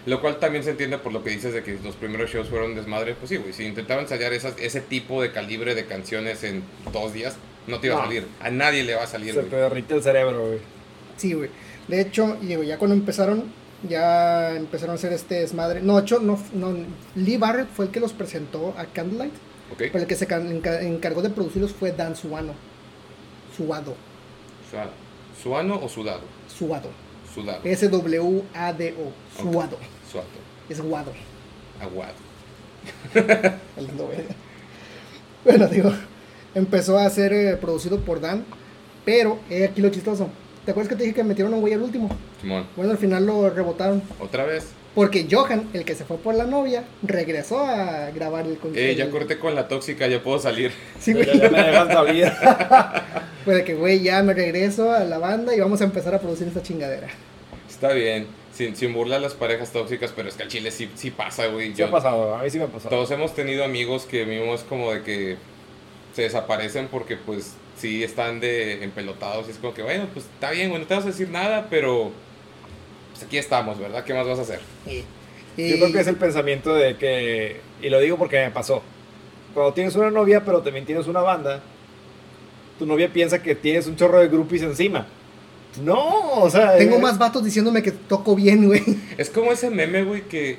[0.07, 2.77] Lo cual también se entiende por lo que dices de que los primeros shows fueron
[2.77, 3.15] desmadre.
[3.15, 7.13] Pues sí, güey, si intentaban ensayar esas, ese tipo de calibre de canciones en dos
[7.13, 8.25] días, no te iba a salir.
[8.41, 9.51] A nadie le va a salir, Se güey.
[9.51, 10.59] te derrite el cerebro, güey.
[11.17, 11.51] Sí, güey.
[11.89, 13.45] De hecho, ya cuando empezaron,
[13.89, 15.83] ya empezaron a hacer este desmadre.
[15.83, 16.77] No, de hecho, no, no,
[17.17, 19.35] Lee Barrett fue el que los presentó a Candlelight.
[19.73, 19.79] ¿Ok?
[19.79, 20.29] Pero el que se
[20.83, 22.55] encargó de producirlos fue Dan Suano.
[23.57, 23.95] Suado.
[24.71, 24.91] Sua-
[25.43, 26.23] ¿Suano o sudado?
[26.49, 26.89] Suado.
[27.35, 27.61] Sudado.
[27.65, 29.13] S-W-A-D-O.
[29.43, 29.79] Suado.
[30.11, 30.29] Suato.
[30.69, 31.13] Es guado.
[31.81, 32.15] Aguado.
[33.77, 34.25] Güey.
[35.45, 35.93] Bueno, digo,
[36.55, 38.45] empezó a ser eh, producido por Dan.
[39.05, 40.29] Pero, eh, aquí lo chistoso.
[40.65, 42.09] ¿Te acuerdas que te dije que metieron a un güey al último?
[42.41, 42.67] Simón.
[42.77, 44.03] Bueno, al final lo rebotaron.
[44.19, 44.69] ¿Otra vez?
[44.97, 48.81] Porque Johan, el que se fue por la novia, regresó a grabar el concierto.
[48.93, 50.73] Eh, ya corté con la tóxica, ya puedo salir.
[50.99, 51.39] Sí, Ya, güey.
[51.39, 52.33] ya me dejan salir.
[53.45, 56.19] Fue de que, güey, ya me regreso a la banda y vamos a empezar a
[56.19, 57.09] producir esta chingadera.
[57.69, 58.27] Está bien.
[58.53, 61.47] Sin, sin burlar a las parejas tóxicas, pero es que al chile sí, sí pasa,
[61.49, 61.75] güey.
[61.77, 62.89] Sí ha pasado, a mí sí me ha pasado.
[62.89, 65.37] Todos hemos tenido amigos que vimos como de que
[66.15, 70.51] se desaparecen porque pues sí están de empelotados y es como que bueno, pues está
[70.53, 72.13] bien, güey, no te vas a decir nada, pero
[73.17, 74.05] pues aquí estamos, ¿verdad?
[74.05, 74.61] ¿Qué más vas a hacer?
[74.87, 74.99] Y,
[75.71, 78.83] Yo creo que es el pensamiento de que, y lo digo porque me pasó,
[79.55, 81.63] cuando tienes una novia pero también tienes una banda,
[82.79, 85.07] tu novia piensa que tienes un chorro de groupies encima.
[85.83, 86.77] No, o sea...
[86.77, 88.83] Tengo eh, más vatos diciéndome que toco bien, güey.
[89.17, 90.59] Es como ese meme, güey, que,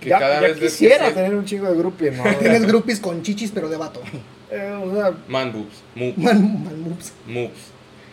[0.00, 2.24] que Ya, cada ya vez que quisiera se- tener un chingo de groupies, ¿no?
[2.38, 4.00] Tienes groupies con chichis, pero de vato.
[4.50, 7.50] Eh, o sea, Man boobs, Man, man.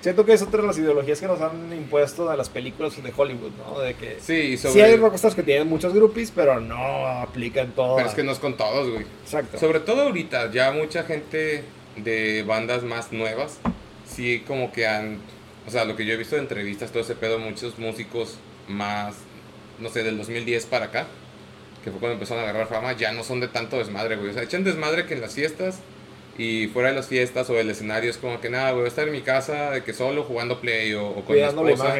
[0.02, 3.14] Siento que es otra de las ideologías que nos han impuesto a las películas de
[3.16, 3.80] Hollywood, ¿no?
[3.80, 4.74] De que Sí, sobre...
[4.74, 7.98] sí hay rockstars que tienen muchos groupies, pero no aplican todo.
[7.98, 9.06] Pero es que no es con todos, güey.
[9.24, 9.58] Exacto.
[9.58, 11.64] Sobre todo ahorita, ya mucha gente
[11.98, 13.60] de bandas más nuevas,
[14.06, 15.20] sí como que han,
[15.68, 19.16] o sea, lo que yo he visto de entrevistas, todo ese pedo, muchos músicos más,
[19.80, 21.08] no sé, del 2010 para acá,
[21.84, 24.30] que fue cuando empezaron a agarrar fama, ya no son de tanto desmadre, güey.
[24.30, 25.80] O sea, echan desmadre que en las fiestas
[26.40, 29.06] y fuera de las fiestas o del escenario es como que nada, voy a estar
[29.08, 31.42] en mi casa de que solo jugando play o, o con mi
[31.74, 31.94] esposa.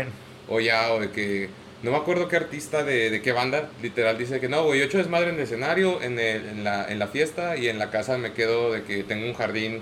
[0.48, 1.50] O ya, o de que.
[1.84, 4.86] No me acuerdo qué artista de, de qué banda, literal, dice que no, güey, yo
[4.86, 7.90] echo desmadre en el escenario, en, el- en, la, en la fiesta y en la
[7.90, 9.82] casa me quedo de que tengo un jardín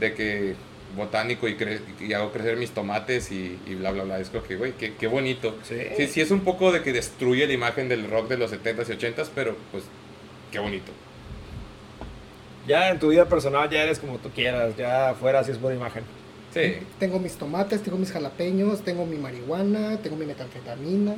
[0.00, 0.54] de que
[0.96, 4.20] botánico y, cre- y hago crecer mis tomates y, y bla, bla, bla.
[4.20, 5.58] Es como que, güey, qué, qué bonito.
[5.68, 5.76] Sí.
[5.96, 8.88] Sí, sí, es un poco de que destruye la imagen del rock de los 70s
[8.88, 9.84] y 80s, pero pues,
[10.50, 10.92] qué bonito.
[12.66, 15.78] Ya en tu vida personal ya eres como tú quieras, ya afuera sí es buena
[15.78, 16.02] imagen.
[16.52, 21.16] Sí, Tengo mis tomates, tengo mis jalapeños, tengo mi marihuana, tengo mi metanfetamina,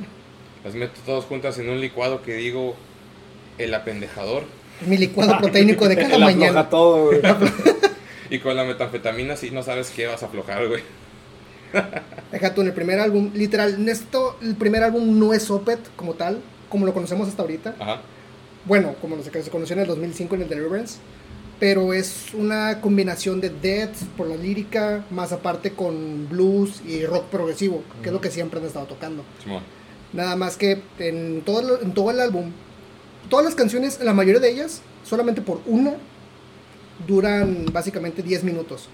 [0.65, 2.75] las meto todos juntas en un licuado que digo
[3.59, 4.43] el apendejador.
[4.87, 6.69] mi licuado proteínico de cada mañana.
[6.69, 7.21] todo, güey.
[8.29, 10.81] Y con la metanfetamina sí no sabes qué vas a aflojar, güey.
[12.31, 16.13] Deja tú en el primer álbum, literal, esto, el primer álbum no es Opet como
[16.15, 17.75] tal, como lo conocemos hasta ahorita.
[17.79, 18.01] Ajá.
[18.65, 20.97] Bueno, como se conoció en el 2005 en el Deliverance,
[21.59, 27.25] pero es una combinación de death por la lírica, más aparte con blues y rock
[27.25, 29.23] progresivo, que es lo que siempre han estado tocando.
[29.43, 29.63] Simón.
[30.13, 32.51] Nada más que en todo, el- en todo el álbum,
[33.29, 35.95] todas las canciones, la mayoría de ellas, solamente por una,
[37.07, 38.87] duran básicamente 10 minutos.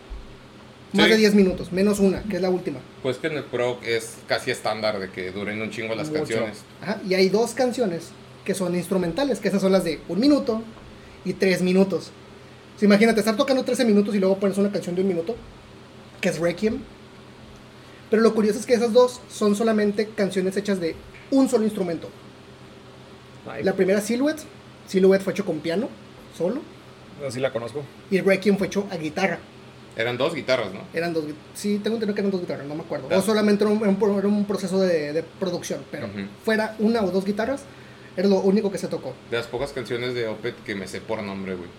[0.94, 1.12] Más Sí.
[1.14, 2.80] de 10 minutos, menos una, que es la última.
[3.02, 6.20] Pues que en el pro es casi estándar de que duren un chingo las Mucho.
[6.20, 6.60] canciones.
[6.82, 8.10] Ajá, y hay dos canciones
[8.46, 10.62] que son instrumentales, que esas son las de un minuto
[11.26, 12.12] y tres minutos.
[12.84, 15.36] Sea, imagínate, estar tocando 13 minutos y luego pones una canción de un minuto,
[16.20, 16.80] que es Requiem.
[18.10, 20.96] Pero lo curioso es que esas dos son solamente canciones hechas de
[21.32, 22.10] un solo instrumento.
[23.50, 24.42] Ay, La primera Silhouette,
[24.88, 25.88] Silhouette fue hecho con piano,
[26.38, 26.62] solo,
[27.22, 27.84] no, sí la conozco.
[28.12, 29.40] y Requiem fue hecho a guitarra.
[29.96, 30.82] Eran dos guitarras, ¿no?
[30.94, 33.08] Eran dos, sí, tengo entendido que eran dos guitarras, no me acuerdo.
[33.08, 33.22] Claro.
[33.22, 33.82] O solamente era un,
[34.18, 36.20] era un proceso de, de producción, pero Ujú.
[36.44, 37.64] fuera una o dos guitarras,
[38.18, 39.14] era lo único que se tocó.
[39.32, 41.70] De las pocas canciones de Opeth que me sé por nombre, güey.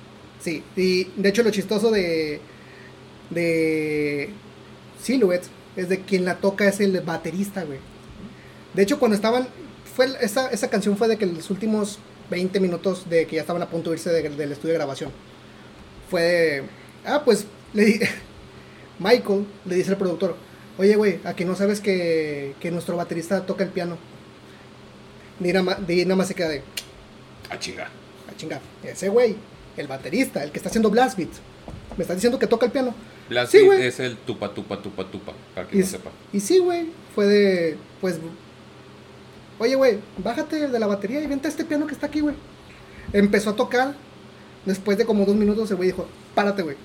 [0.44, 2.38] Sí, y de hecho lo chistoso de,
[3.30, 4.28] de
[5.02, 7.78] Silhouette es de quien la toca es el baterista, güey.
[8.74, 9.48] De hecho, cuando estaban,
[9.96, 11.98] fue esa, esa canción fue de que los últimos
[12.30, 15.11] 20 minutos de que ya estaban a punto de irse de- del estudio de grabación.
[16.11, 16.62] Fue de,
[17.07, 18.00] ah, pues, le di-
[18.98, 20.37] Michael le dice al productor,
[20.76, 23.96] oye, güey, aquí no sabes que, que nuestro baterista toca el piano.
[25.40, 26.62] Y nada más, y nada más se queda de,
[27.48, 27.88] Ah, chinga.
[28.30, 28.61] a chingar.
[28.83, 29.37] Ese güey,
[29.76, 31.30] el baterista, el que está haciendo blast beat,
[31.96, 32.94] me está diciendo que toca el piano.
[33.28, 36.10] Blast Sí, Beat es el tupa, tupa, tupa, tupa, para que Y, no sepa.
[36.32, 38.18] y sí, güey, fue de, pues,
[39.58, 42.34] oye, güey, bájate de la batería y vente a este piano que está aquí, güey.
[43.12, 43.94] Empezó a tocar,
[44.66, 46.76] después de como dos minutos el güey dijo, párate, güey,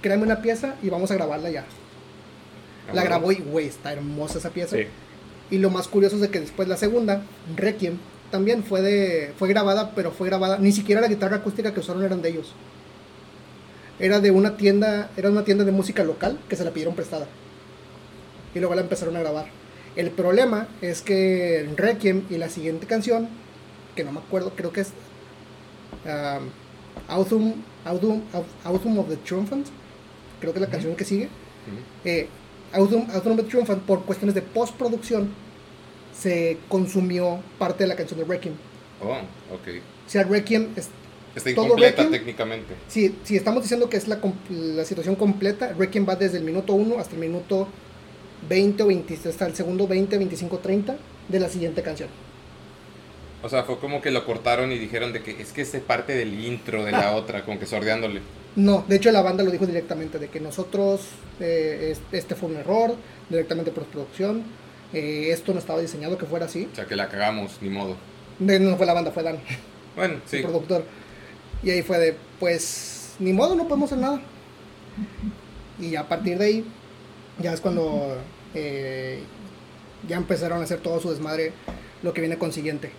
[0.00, 1.60] créame una pieza y vamos a grabarla ya.
[1.62, 3.04] Ah, La bueno.
[3.04, 4.76] grabó y, güey, está hermosa esa pieza.
[4.76, 4.84] Sí.
[5.50, 7.22] Y lo más curioso es de que después la segunda,
[7.56, 7.98] Requiem,
[8.30, 12.04] también fue de fue grabada, pero fue grabada, ni siquiera la guitarra acústica que usaron
[12.04, 12.52] eran de ellos.
[13.98, 17.26] Era de una tienda, era una tienda de música local que se la pidieron prestada.
[18.54, 19.46] Y luego la empezaron a grabar.
[19.96, 23.28] El problema es que Requiem y la siguiente canción,
[23.94, 24.92] que no me acuerdo, creo que es
[26.06, 26.48] um,
[27.08, 28.22] Autumn, Autumn,
[28.64, 29.66] Autumn of the Triumphant,
[30.40, 31.24] creo que es la canción que sigue.
[31.24, 31.78] Ujú.
[32.04, 32.28] Eh,
[32.72, 35.30] Autumn, Autumn of the Triumphant, por cuestiones de postproducción,
[36.20, 38.54] se consumió parte de la canción de Requiem.
[39.02, 39.12] Oh,
[39.54, 39.68] ok.
[40.06, 40.88] O sea, Requiem, es,
[41.34, 42.10] Está ¿Todo incompleta Requiem?
[42.20, 42.74] técnicamente.
[42.88, 44.18] si, si estamos diciendo que es la,
[44.50, 47.68] la situación completa, Requiem va desde el minuto 1 hasta el minuto
[48.48, 50.96] 20 o 20, hasta el segundo 20, 25, 30
[51.28, 52.08] de la siguiente canción.
[53.42, 56.14] O sea, fue como que lo cortaron y dijeron de que es que es parte
[56.14, 58.20] del intro de la otra, como que sordeándole.
[58.56, 61.02] No, de hecho la banda lo dijo directamente, de que nosotros,
[61.38, 62.96] eh, es- este fue un error,
[63.30, 64.42] directamente por producción,
[64.92, 66.68] eh, esto no estaba diseñado que fuera así.
[66.72, 67.96] O sea, que la cagamos, ni modo.
[68.38, 69.38] De- no fue la banda, fue Dan.
[69.96, 70.36] Bueno, sí.
[70.36, 70.84] el productor.
[71.64, 74.20] Y ahí fue de, pues, ni modo, no podemos hacer nada.
[75.80, 76.64] Y a partir de ahí,
[77.40, 78.16] ya es cuando
[78.54, 79.20] eh,
[80.08, 81.52] ya empezaron a hacer todo su desmadre,
[82.02, 82.92] lo que viene consiguiente.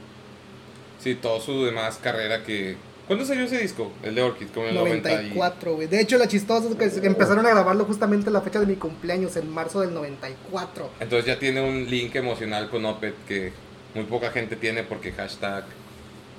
[0.99, 2.75] Sí, todo su demás carrera que...
[3.11, 3.91] ¿Cuándo salió ese disco?
[4.03, 5.15] El de Orchid, como en el 90 y...
[5.15, 5.87] 94, güey.
[5.87, 8.77] De hecho, la chistosa es que empezaron a grabarlo justamente en la fecha de mi
[8.77, 10.89] cumpleaños, en marzo del 94.
[10.97, 13.51] Entonces ya tiene un link emocional con Opeth que
[13.95, 15.65] muy poca gente tiene porque hashtag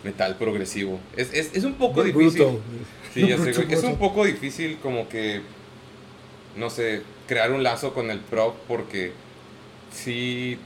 [0.02, 0.98] metal progresivo.
[1.14, 2.40] Es, es, es un poco Bien difícil.
[2.40, 2.60] bruto.
[3.12, 3.50] Sí, ya sé.
[3.50, 5.42] Es un poco difícil como que,
[6.56, 9.12] no sé, crear un lazo con el prog porque
[9.92, 10.56] sí,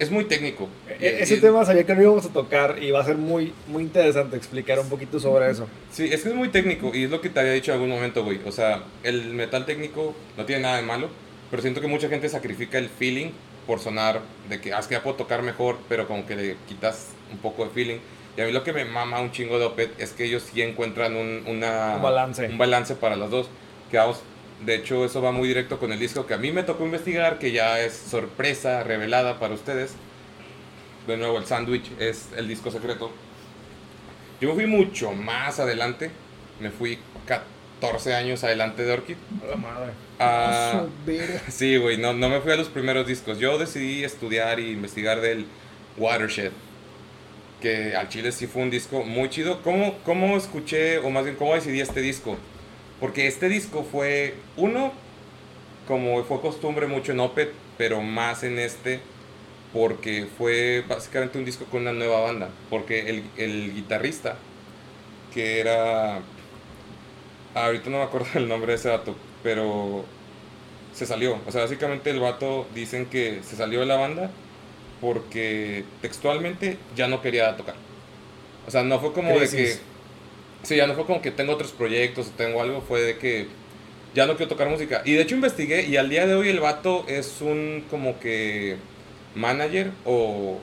[0.00, 0.68] es muy técnico.
[0.98, 3.16] Y- E- Ese y- tema sabía que no íbamos a tocar y va a ser
[3.16, 5.68] muy, muy interesante explicar un poquito sobre eso.
[5.92, 7.90] Sí, es que es muy técnico y es lo que te había dicho en algún
[7.90, 8.40] momento, güey.
[8.46, 11.08] O sea, el metal técnico no tiene nada de malo,
[11.50, 13.30] pero siento que mucha gente sacrifica el feeling
[13.66, 16.56] por sonar de que, ah, es que ya puedo tocar mejor, pero como que le
[16.66, 17.98] quitas un poco de feeling.
[18.36, 20.62] Y a mí lo que me mama un chingo de Opeth es que ellos sí
[20.62, 22.46] encuentran un, una, Un balance.
[22.46, 23.48] un balance para las dos.
[23.90, 24.22] Que vamos,
[24.64, 27.38] de hecho, eso va muy directo con el disco que a mí me tocó investigar,
[27.38, 29.92] que ya es sorpresa revelada para ustedes.
[31.06, 33.10] De nuevo, el sándwich es el disco secreto.
[34.40, 36.10] Yo me fui mucho más adelante.
[36.60, 39.16] Me fui 14 años adelante de Orchid.
[39.42, 39.92] A la madre.
[40.18, 40.84] Ah,
[41.48, 43.38] sí, güey, no, no me fui a los primeros discos.
[43.38, 45.46] Yo decidí estudiar y investigar del
[45.96, 46.52] Watershed.
[47.62, 49.62] Que al chile sí fue un disco muy chido.
[49.62, 52.36] ¿Cómo, ¿Cómo escuché, o más bien, cómo decidí este disco?
[53.00, 54.92] Porque este disco fue, uno,
[55.88, 59.00] como fue costumbre mucho en Opeth, pero más en este,
[59.72, 62.50] porque fue básicamente un disco con una nueva banda.
[62.68, 64.36] Porque el, el guitarrista,
[65.32, 66.20] que era.
[67.54, 70.04] Ahorita no me acuerdo el nombre de ese vato, pero
[70.92, 71.38] se salió.
[71.46, 74.30] O sea, básicamente el vato dicen que se salió de la banda
[75.00, 77.76] porque textualmente ya no quería tocar.
[78.66, 79.89] O sea, no fue como de que.
[80.62, 83.46] Sí, ya no fue como que tengo otros proyectos o tengo algo, fue de que
[84.14, 85.02] ya no quiero tocar música.
[85.04, 88.76] Y de hecho investigué y al día de hoy el vato es un como que
[89.34, 90.58] manager o,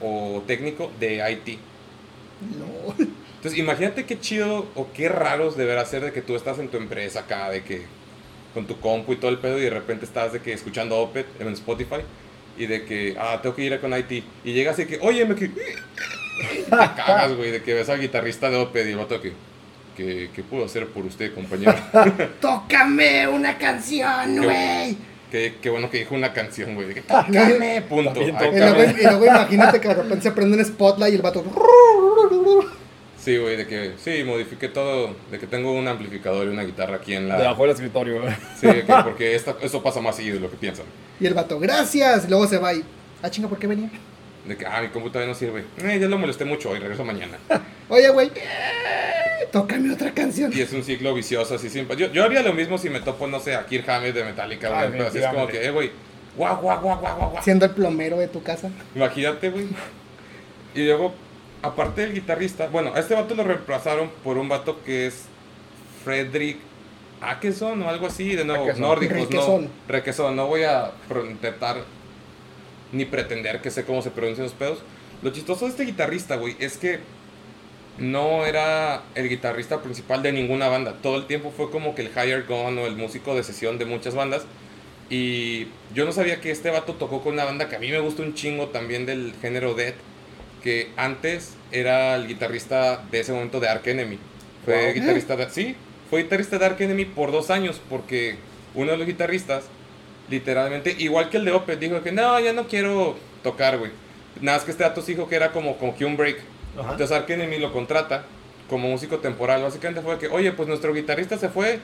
[0.00, 1.58] o técnico de IT.
[2.58, 2.94] No.
[3.36, 6.76] Entonces, imagínate qué chido o qué raros deberá ser de que tú estás en tu
[6.76, 7.82] empresa acá, de que
[8.52, 11.26] con tu compu y todo el pedo y de repente estás de que escuchando Opet
[11.40, 12.02] en Spotify
[12.58, 14.24] y de que, ah, tengo que ir con IT.
[14.44, 15.50] Y llegas y que, oye, me que...
[16.40, 19.32] te cagas, güey, de que ves al guitarrista de Opet y el vato que,
[19.96, 21.74] que, ¿qué puedo hacer por usted, compañero?
[22.40, 24.96] ¡Tócame una canción, güey!
[25.30, 26.88] Qué, qué bueno que dijo una canción, güey.
[26.88, 28.12] De que tócame, punto.
[28.12, 28.96] También Y luego, cabrón.
[28.98, 31.44] y luego imagínate que de repente se prende un spotlight y el vato.
[33.16, 36.96] Sí, güey, de que sí, modifiqué todo, de que tengo un amplificador y una guitarra
[36.96, 37.36] aquí en la...
[37.36, 38.34] Debajo del escritorio, güey.
[38.58, 40.86] Sí, de que porque esta, eso pasa más seguido de lo que piensan.
[41.20, 42.24] Y el vato, gracias.
[42.24, 42.82] Y luego se va y.
[43.22, 43.90] Ah, chinga, ¿por qué venía?
[44.46, 45.64] De que, ah, mi computadora no sirve.
[45.82, 47.38] Eh, ya lo molesté mucho y regreso mañana.
[47.88, 48.28] Oye, güey.
[48.28, 50.50] eh, Tócame otra canción.
[50.54, 51.96] Y es un ciclo vicioso así siempre.
[51.96, 54.68] Yo, yo haría lo mismo si me topo, no sé, a Kirk Hammett de Metallica,
[54.68, 54.92] Ah, güey.
[54.92, 55.90] Pero así es como que, eh, güey,
[56.36, 57.42] guau, guau, guau, guau, guau, guau.
[57.42, 58.70] Siendo el plomero de tu casa.
[58.94, 59.66] Imagínate, güey.
[60.74, 61.12] Y luego,
[61.62, 65.24] aparte del guitarrista, bueno, a este vato lo reemplazaron por un vato que es
[66.04, 66.58] Frederick
[67.20, 69.64] Akeson o algo así, de nuevo, nórdicos, Requesón.
[69.64, 69.70] no.
[69.88, 70.92] Requesón, no voy a
[71.28, 71.76] intentar
[72.92, 74.78] ni pretender que sé cómo se pronuncian los pedos.
[75.22, 76.98] Lo chistoso de este guitarrista, güey, es que
[77.98, 80.94] no era el guitarrista principal de ninguna banda.
[81.02, 83.84] Todo el tiempo fue como que el hired gun o el músico de sesión de
[83.84, 84.42] muchas bandas.
[85.10, 87.98] Y yo no sabía que este vato tocó con una banda que a mí me
[87.98, 89.96] gusta un chingo también del género Death.
[90.62, 94.18] Que antes era el guitarrista de ese momento de Ark Enemy.
[94.64, 94.94] Fue Wow.
[94.94, 95.50] guitarrista de.
[95.50, 95.74] Sí,
[96.08, 97.80] fue guitarrista de Ark Enemy por dos años.
[97.90, 98.36] Porque
[98.74, 99.64] uno de los guitarristas,
[100.30, 103.90] literalmente, igual que el de Opeth, dijo que no, ya no quiero tocar, güey.
[104.40, 106.38] Nada más que este dato dijo que era como con Hume Break.
[106.78, 106.92] Ajá.
[106.92, 108.24] Entonces Ark Enemy lo contrata
[108.68, 109.62] como músico temporal.
[109.62, 111.80] Básicamente fue que, oye, pues nuestro guitarrista se fue,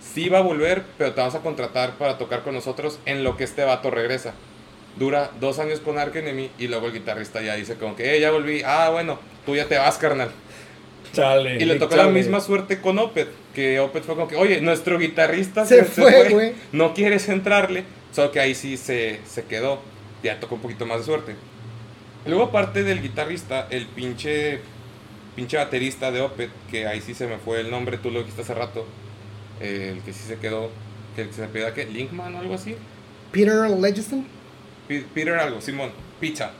[0.00, 3.36] sí va a volver, pero te vamos a contratar para tocar con nosotros en lo
[3.36, 4.34] que este vato regresa.
[4.96, 8.20] Dura dos años con Ark Enemy y luego el guitarrista ya dice como que, eh,
[8.20, 8.62] ya volví.
[8.64, 10.30] Ah, bueno, tú ya te vas, carnal.
[11.12, 11.56] Chale.
[11.56, 12.14] Y le tocó la chale.
[12.14, 16.52] misma suerte con Opeth, que Opeth fue como que, oye, nuestro guitarrista Se fue, güey.
[16.72, 19.80] no quieres entrarle, solo que ahí sí se, se quedó,
[20.22, 21.34] ya tocó un poquito más de suerte.
[22.26, 24.60] Luego aparte del guitarrista, el pinche,
[25.36, 28.42] pinche baterista de Opeth, que ahí sí se me fue el nombre, tú lo dijiste
[28.42, 28.86] hace rato,
[29.60, 30.70] eh, el que sí se quedó,
[31.16, 32.76] que se pida que Linkman o algo así,
[33.32, 34.26] Peter Legiston.
[34.86, 35.90] Pe- Peter algo, Simón,
[36.20, 36.50] Pizza.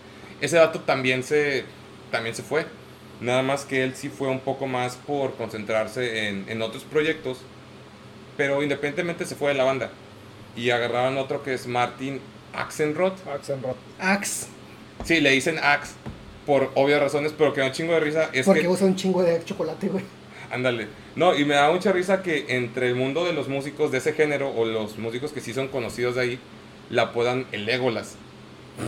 [0.41, 1.65] Ese dato también se,
[2.11, 2.65] también se fue.
[3.21, 7.39] Nada más que él sí fue un poco más por concentrarse en, en otros proyectos.
[8.37, 9.91] Pero independientemente se fue de la banda.
[10.57, 12.21] Y agarraron otro que es Martin
[12.53, 13.27] Axenroth.
[13.27, 13.77] Axelrod.
[13.99, 14.47] Axe.
[15.05, 15.95] Sí, le dicen Axe
[16.47, 18.31] por obvias razones, pero que da un chingo de risa.
[18.33, 20.05] Es porque que, usa un chingo de chocolate, güey.
[20.51, 20.89] ándale.
[21.15, 24.15] No, y me da mucha risa que entre el mundo de los músicos de ese
[24.15, 26.39] género o los músicos que sí son conocidos de ahí,
[26.89, 28.17] la puedan el Legolas.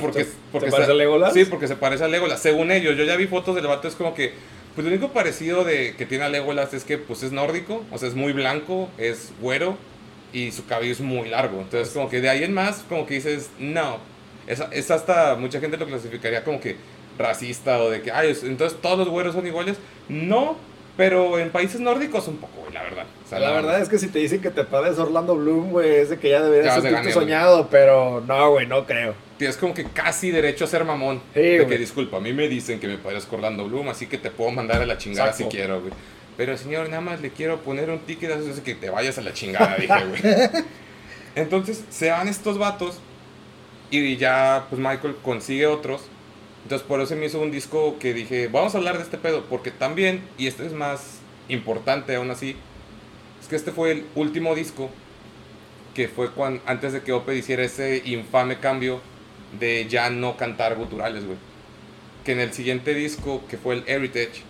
[0.00, 1.32] Porque, ¿Te- porque te parece está- Legolas?
[1.34, 2.40] Sí, porque se parece a Legolas.
[2.40, 4.32] Según ellos, yo ya vi fotos del vato, es como que,
[4.74, 7.98] pues lo único parecido de que tiene a Legolas es que pues es nórdico, o
[7.98, 9.76] sea, es muy blanco, es güero
[10.32, 11.60] y su cabello es muy largo.
[11.60, 13.98] Entonces, como que de ahí en más, como que dices, no.
[14.46, 16.76] Es, es hasta, mucha gente lo clasificaría como que
[17.18, 19.76] racista o de que, ay, es- entonces todos los güeros son iguales.
[20.08, 20.56] No,
[20.96, 23.04] pero en países nórdicos un poco, güey, la verdad.
[23.24, 25.96] O sea, La verdad es que si te dicen que te pareces Orlando Bloom, güey,
[25.96, 27.12] es de que ya deberías güey.
[27.12, 29.14] soñado, pero no, güey, no creo.
[29.40, 31.22] Tienes como que casi derecho a ser mamón.
[31.32, 34.18] Sí, de que disculpa, a mí me dicen que me parezco Orlando Bloom, así que
[34.18, 35.50] te puedo mandar a la chingada Exacto.
[35.50, 35.94] si quiero, güey.
[36.36, 39.32] Pero señor, nada más le quiero poner un ticket, así que te vayas a la
[39.32, 40.22] chingada, dije, güey.
[41.34, 42.98] Entonces se van estos vatos
[43.90, 46.02] y ya, pues Michael consigue otros.
[46.64, 49.46] Entonces por eso me hizo un disco que dije, vamos a hablar de este pedo,
[49.48, 52.56] porque también, y este es más importante aún así,
[53.40, 54.90] es que este fue el último disco
[55.94, 59.00] que fue cuando, antes de que Opeth hiciera ese infame cambio
[59.58, 61.38] de ya no cantar guturales, güey.
[62.24, 64.42] Que en el siguiente disco, que fue el Heritage,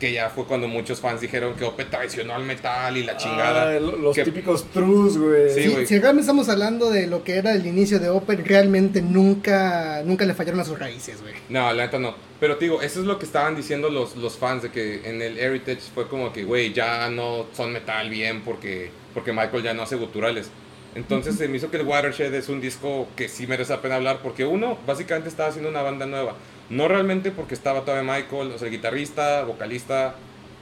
[0.00, 3.70] que ya fue cuando muchos fans dijeron que Opeth traicionó al metal y la chingada.
[3.70, 5.48] Ah, lo- los Que- típicos trus, güey.
[5.54, 5.86] Sí, Si, güey.
[5.86, 10.26] si realmente estamos hablando de lo que era el inicio de Opeth, realmente nunca, nunca
[10.26, 11.32] le fallaron a sus raíces, güey.
[11.48, 12.14] No, la neta no.
[12.40, 15.22] Pero te digo, eso es lo que estaban diciendo los, los fans de que en
[15.22, 19.72] el Heritage fue como que, güey, ya no son metal bien porque, porque Michael ya
[19.72, 20.50] no hace guturales.
[20.96, 23.96] Entonces se me hizo que el Watershed es un disco que sí merece la pena
[23.96, 26.36] hablar porque uno, básicamente estaba haciendo una banda nueva.
[26.70, 30.14] No realmente porque estaba todavía Michael, o sea, el guitarrista, vocalista,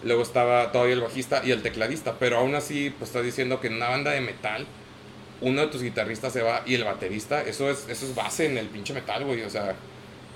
[0.02, 3.68] luego estaba todavía el bajista y el tecladista, pero aún así, pues estás diciendo que
[3.68, 4.66] en una banda de metal,
[5.40, 8.58] uno de tus guitarristas se va y el baterista, eso es, eso es base en
[8.58, 9.76] el pinche metal, güey, o sea...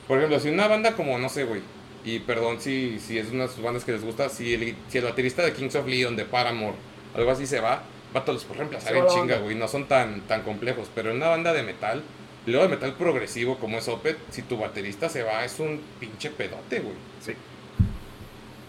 [0.06, 1.60] Por ejemplo, si una banda como, no sé, güey,
[2.04, 4.98] y perdón si, si es una de sus bandas que les gusta, si el, si
[4.98, 6.76] el baterista de Kings of Leon, de Paramore,
[7.14, 7.82] algo así se va,
[8.12, 11.28] vato, los puedes reemplazar en chinga, güey, no son tan, tan complejos, pero en una
[11.28, 12.02] banda de metal,
[12.46, 16.30] luego de metal progresivo como es Opeth, si tu baterista se va, es un pinche
[16.30, 16.94] pedote, güey.
[17.20, 17.32] Sí.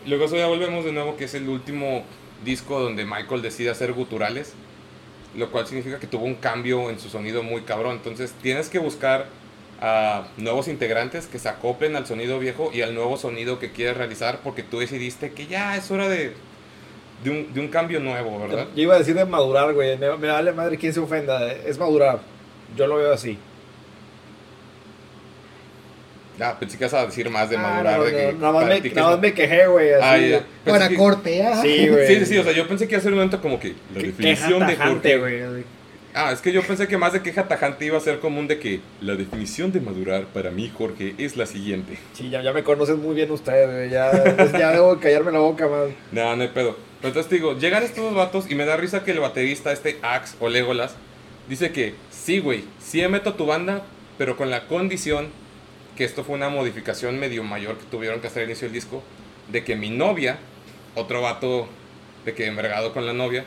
[0.05, 2.03] Luego eso ya volvemos de nuevo, que es el último
[2.43, 4.53] disco donde Michael decide hacer guturales,
[5.35, 7.97] lo cual significa que tuvo un cambio en su sonido muy cabrón.
[7.97, 9.27] Entonces tienes que buscar
[9.81, 13.97] a nuevos integrantes que se acoplen al sonido viejo y al nuevo sonido que quieres
[13.97, 16.33] realizar, porque tú decidiste que ya es hora de,
[17.23, 18.67] de, un, de un cambio nuevo, ¿verdad?
[18.75, 19.97] Yo iba a decir de madurar, güey.
[19.97, 21.51] Me, me vale madre quien se ofenda.
[21.51, 22.19] Es madurar.
[22.75, 23.37] Yo lo veo así.
[26.41, 27.97] Ah, pensé que ibas a decir más de Ah, madurar.
[27.97, 29.91] no, de que nada más me, nada más me quejé, güey.
[29.93, 30.29] Ah, Así.
[30.29, 30.37] ya.
[30.63, 31.61] Pensé Para que- corte, ah.
[31.61, 32.07] Sí, güey.
[32.07, 33.73] Sí, sí, sí, o sea, yo pensé que iba a ser un momento como que
[33.93, 35.47] la definición queja de tajante, Jorge.
[35.49, 35.63] güey.
[36.13, 38.57] Ah, es que yo pensé que más de queja tajante iba a ser común de
[38.57, 41.97] que la definición de madurar para mí, Jorge, es la siguiente.
[42.13, 43.89] Sí, ya, ya me conocen muy bien ustedes, güey.
[43.89, 44.11] Ya,
[44.57, 45.89] ya debo callarme la boca más.
[46.13, 46.77] No, no hay pedo.
[47.01, 49.99] Entonces te digo, llegan estos dos vatos y me da risa que el baterista, este
[50.01, 50.95] Axe o Legolas,
[51.47, 53.83] dice que sí, güey, sí me meto a tu banda,
[54.17, 55.29] pero con la condición
[55.95, 59.01] que esto fue una modificación medio mayor que tuvieron que hacer al inicio del disco,
[59.49, 60.39] de que mi novia,
[60.95, 61.69] otro vato
[62.25, 63.45] de que envergado con la novia,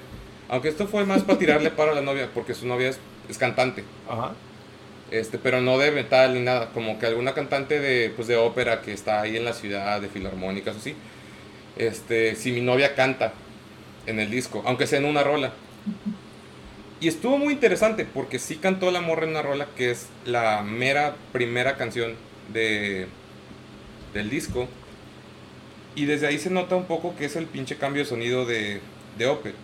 [0.48, 2.98] aunque esto fue más para tirarle para la novia, porque su novia es,
[3.28, 3.84] es cantante.
[4.08, 4.32] Ajá.
[5.10, 8.80] Este, pero no de metal ni nada, como que alguna cantante de, pues, de ópera
[8.80, 10.94] que está ahí en la ciudad, de filarmónicas o así.
[11.76, 13.34] Este, si mi novia canta
[14.06, 15.52] en el disco, aunque sea en una rola.
[17.00, 20.62] Y estuvo muy interesante porque sí cantó la morra en una rola que es la
[20.62, 22.14] mera primera canción
[22.52, 23.08] de,
[24.14, 24.68] del disco.
[25.94, 28.80] Y desde ahí se nota un poco que es el pinche cambio de sonido de,
[29.18, 29.54] de Opeth.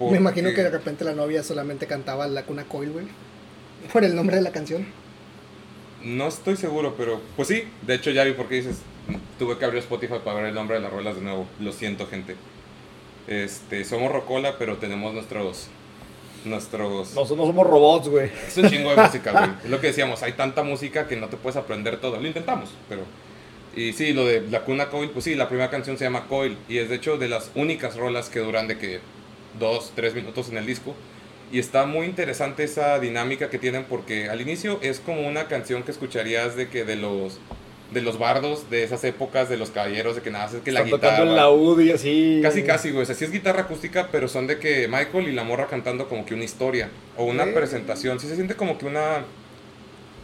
[0.00, 3.06] Me imagino que de repente la novia solamente cantaba la cuna coil, güey.
[3.92, 4.86] Por el nombre de la canción.
[6.02, 7.64] No estoy seguro, pero pues sí.
[7.82, 8.78] De hecho, ya vi por qué dices.
[9.38, 11.46] Tuve que abrir Spotify para ver el nombre de las rolas de nuevo.
[11.60, 12.36] Lo siento, gente.
[13.26, 15.68] Este, somos Rocola, pero tenemos nuestros.
[16.44, 17.14] Nuestros.
[17.14, 18.30] No, no somos robots, güey.
[18.46, 19.50] Es un chingo de música, güey.
[19.64, 20.22] Es lo que decíamos.
[20.22, 22.20] Hay tanta música que no te puedes aprender todo.
[22.20, 23.02] Lo intentamos, pero.
[23.76, 26.56] Y sí, lo de la cuna Coil, pues sí, la primera canción se llama Coil.
[26.68, 29.00] Y es de hecho de las únicas rolas que duran de que
[29.58, 30.94] dos, tres minutos en el disco.
[31.50, 35.82] Y está muy interesante esa dinámica que tienen porque al inicio es como una canción
[35.82, 37.38] que escucharías de que de los
[37.90, 40.80] de los bardos de esas épocas de los caballeros de que nada, es que la
[40.80, 42.40] Están tocando guitarra el laúd y así.
[42.42, 43.02] Casi, casi, güey.
[43.02, 46.08] O sea, sí es guitarra acústica, pero son de que Michael y la morra cantando
[46.08, 47.54] como que una historia o una Ok.
[47.54, 48.18] presentación.
[48.18, 49.24] Sí se siente como que una,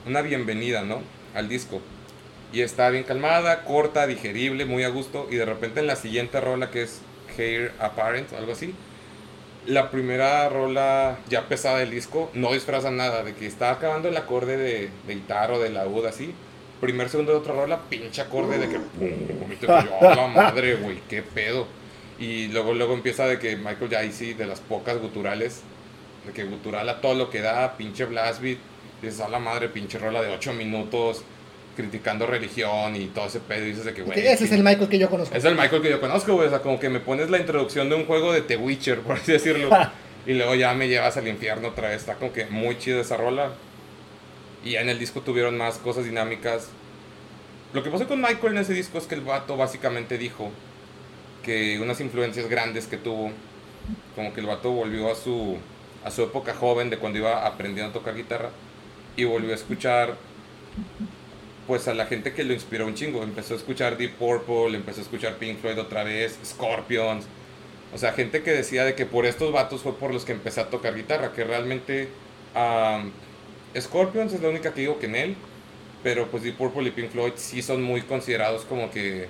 [0.06, 1.02] una bienvenida, ¿no?
[1.34, 1.80] Al disco.
[2.52, 5.28] Y está bien calmada, corta, digerible, muy a gusto.
[5.30, 7.00] Y de repente en la siguiente rola, que es
[7.38, 8.74] Hair Apparent, algo así.
[9.66, 13.22] La primera rola ya pesada del disco no disfraza nada.
[13.22, 16.34] De que está acabando el acorde de, de guitarra o de laúd así.
[16.80, 18.78] Primer segundo de otra rola, pinche acorde de que.
[18.98, 21.66] pum, y te cayó, "A la madre, güey, qué pedo.
[22.18, 25.62] Y luego, luego empieza de que Michael ya sí, de las pocas guturales,
[26.26, 28.58] de que gutural a todo lo que da, pinche blast beat.
[29.00, 31.22] Dices, a la madre, pinche rola de 8 minutos,
[31.74, 33.64] criticando religión y todo ese pedo.
[33.64, 34.18] Y dices de que, güey.
[34.18, 35.34] Ese es el Michael que yo conozco.
[35.34, 36.48] es el Michael que yo conozco, güey.
[36.48, 39.16] O sea, como que me pones la introducción de un juego de The Witcher, por
[39.16, 39.70] así decirlo.
[40.26, 42.02] y luego ya me llevas al infierno otra vez.
[42.02, 43.52] Está como que muy chida esa rola.
[44.64, 46.68] Y ya en el disco tuvieron más cosas dinámicas.
[47.72, 50.50] Lo que pasó con Michael en ese disco es que el vato básicamente dijo
[51.42, 53.30] que unas influencias grandes que tuvo,
[54.14, 55.56] como que el vato volvió a su,
[56.04, 58.50] a su época joven de cuando iba aprendiendo a tocar guitarra
[59.16, 60.16] y volvió a escuchar
[61.66, 63.22] pues a la gente que lo inspiró un chingo.
[63.22, 67.26] Empezó a escuchar Deep Purple, empezó a escuchar Pink Floyd otra vez, Scorpions.
[67.94, 70.60] O sea, gente que decía de que por estos vatos fue por los que empecé
[70.60, 72.08] a tocar guitarra, que realmente
[72.54, 73.12] am,
[73.78, 75.36] Scorpions es la única que digo que en él,
[76.02, 79.28] pero pues Deep Purple y Pink Floyd sí son muy considerados como que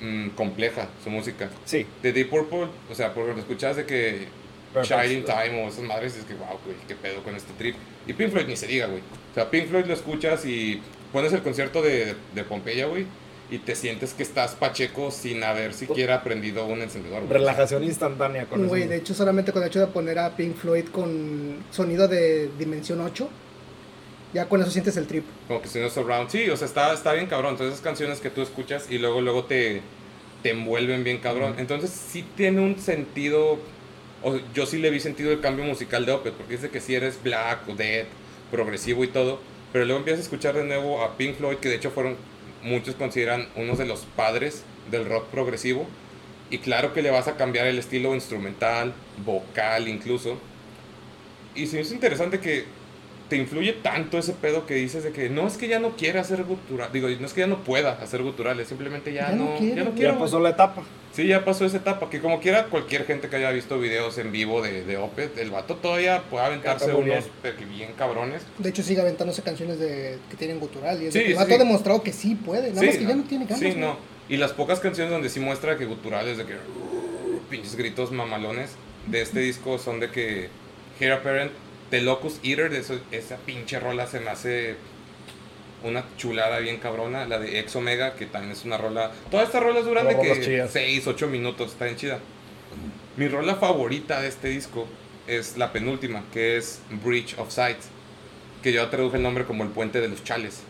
[0.00, 1.50] mm, compleja su música.
[1.64, 1.86] Sí.
[2.02, 4.44] De Deep Purple, o sea, por lo escuchas de que.
[4.82, 7.76] Shining Time o esas madres, es que wow, güey, qué pedo con este trip.
[8.08, 9.02] Y Pink Floyd ni se diga, güey.
[9.30, 10.82] O sea, Pink Floyd lo escuchas y
[11.12, 13.06] pones el concierto de, de Pompeya, güey,
[13.50, 17.20] y te sientes que estás pacheco sin haber siquiera aprendido un encendedor.
[17.20, 17.32] güey.
[17.32, 18.90] Relajación instantánea con Güey, eso.
[18.90, 23.00] de hecho, solamente con el hecho de poner a Pink Floyd con sonido de dimensión
[23.00, 23.28] 8,
[24.32, 25.24] ya con eso sientes el trip.
[25.46, 26.30] Como que suena surround.
[26.30, 27.52] Sí, o sea, está, está bien cabrón.
[27.52, 29.82] Entonces, esas canciones que tú escuchas y luego, luego te,
[30.42, 31.54] te envuelven bien cabrón.
[31.58, 33.58] Entonces, sí tiene un sentido.
[34.24, 36.94] O yo sí le vi sentido el cambio musical de Opeth, porque dice que si
[36.94, 38.06] eres black o dead,
[38.50, 39.38] progresivo y todo.
[39.72, 42.16] Pero luego empiezas a escuchar de nuevo a Pink Floyd, que de hecho fueron,
[42.64, 45.86] muchos consideran unos de los padres del rock progresivo.
[46.50, 48.92] Y claro que le vas a cambiar el estilo instrumental,
[49.24, 50.38] vocal incluso.
[51.54, 52.64] Y sí es interesante que
[53.34, 56.20] te influye tanto ese pedo que dices de que no es que ya no quiera
[56.20, 59.44] hacer gutural, digo, no es que ya no pueda hacer guturales, simplemente ya, Ya no
[59.54, 60.12] no, quiere, ya no ya quiero.
[60.12, 60.84] Ya pasó la etapa.
[61.12, 64.30] Sí, ya pasó esa etapa, que como quiera cualquier gente que haya visto videos en
[64.30, 67.24] vivo de, de Opeth, el vato todavía puede aventarse unos
[67.76, 68.42] bien cabrones.
[68.58, 71.02] De hecho, sigue aventándose canciones de, que tienen gutural.
[71.02, 71.54] Y es Sí, de que el vato sí.
[71.54, 73.58] ha demostrado que sí puede, nada Sí, más que ya no tiene ganas.
[73.58, 73.96] Sí, no.
[74.28, 78.70] Y las pocas canciones donde sí muestra que guturales de que uh, pinches gritos mamalones
[79.08, 80.48] de este disco son de que
[81.00, 81.50] Hair Apparent,
[81.94, 84.74] The Locust Eater, eso, esa pinche rola se me hace
[85.84, 89.12] una chulada bien cabrona, la de Ex Omega, que también es una rola.
[89.30, 90.72] Todas estas rolas duran de que chidas.
[90.72, 92.18] 6, 8 minutos, está bien chida.
[93.16, 94.88] Mi rola favorita de este disco
[95.28, 97.78] es la penúltima, que es Bridge of Sight,
[98.60, 100.62] que yo traduje el nombre como el puente de los chales.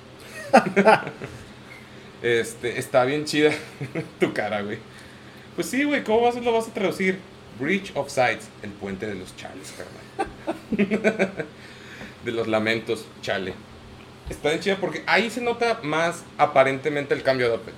[2.23, 3.51] este, está bien chida
[4.21, 4.77] tu cara, güey.
[5.55, 7.19] Pues sí, güey, ¿cómo vas, lo vas a traducir?
[7.59, 10.04] Bridge of Sights, el puente de los chales, carnal.
[12.25, 13.55] de los lamentos, chale.
[14.31, 17.75] Está bien chida porque ahí se nota más aparentemente el cambio de Opeth.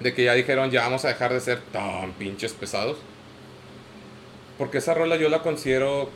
[0.00, 2.98] De que ya dijeron, ya vamos a dejar de ser tan pinches pesados.
[4.56, 6.10] Porque esa rola yo la considero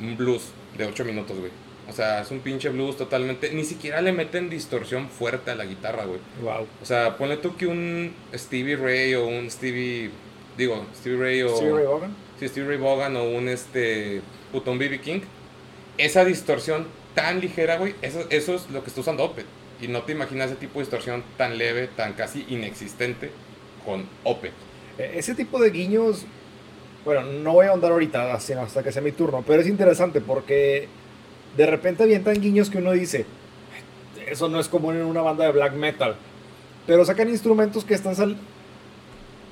[0.00, 0.44] un blues
[0.76, 1.50] de 8 minutos, güey.
[1.88, 3.50] O sea, es un pinche blues totalmente.
[3.52, 6.18] Ni siquiera le meten distorsión fuerte a la guitarra, güey.
[6.42, 6.66] Wow.
[6.82, 10.10] O sea, ponle tú que un Stevie Ray o un Stevie.
[10.56, 11.56] Digo, Stevie Ray o.
[11.56, 12.16] Stevie Ray Vaughan.
[12.40, 14.20] Sí, Stevie Ray Vaughan o un este.
[14.56, 15.20] Putón BB King.
[15.98, 17.94] Esa distorsión tan ligera, güey.
[18.00, 19.44] Eso, eso es lo que está usando Opeth.
[19.82, 23.30] Y no te imaginas ese tipo de distorsión tan leve, tan casi inexistente
[23.84, 24.54] con Opeth.
[24.96, 26.24] Eh, Ese tipo de guiños,
[27.04, 30.88] bueno, no voy a ahondar ahorita hasta que sea mi turno, pero es interesante porque
[31.54, 33.26] de repente avientan guiños que uno dice,
[34.26, 36.16] eso no es común en una banda de black metal,
[36.86, 38.38] pero sacan instrumentos que están sal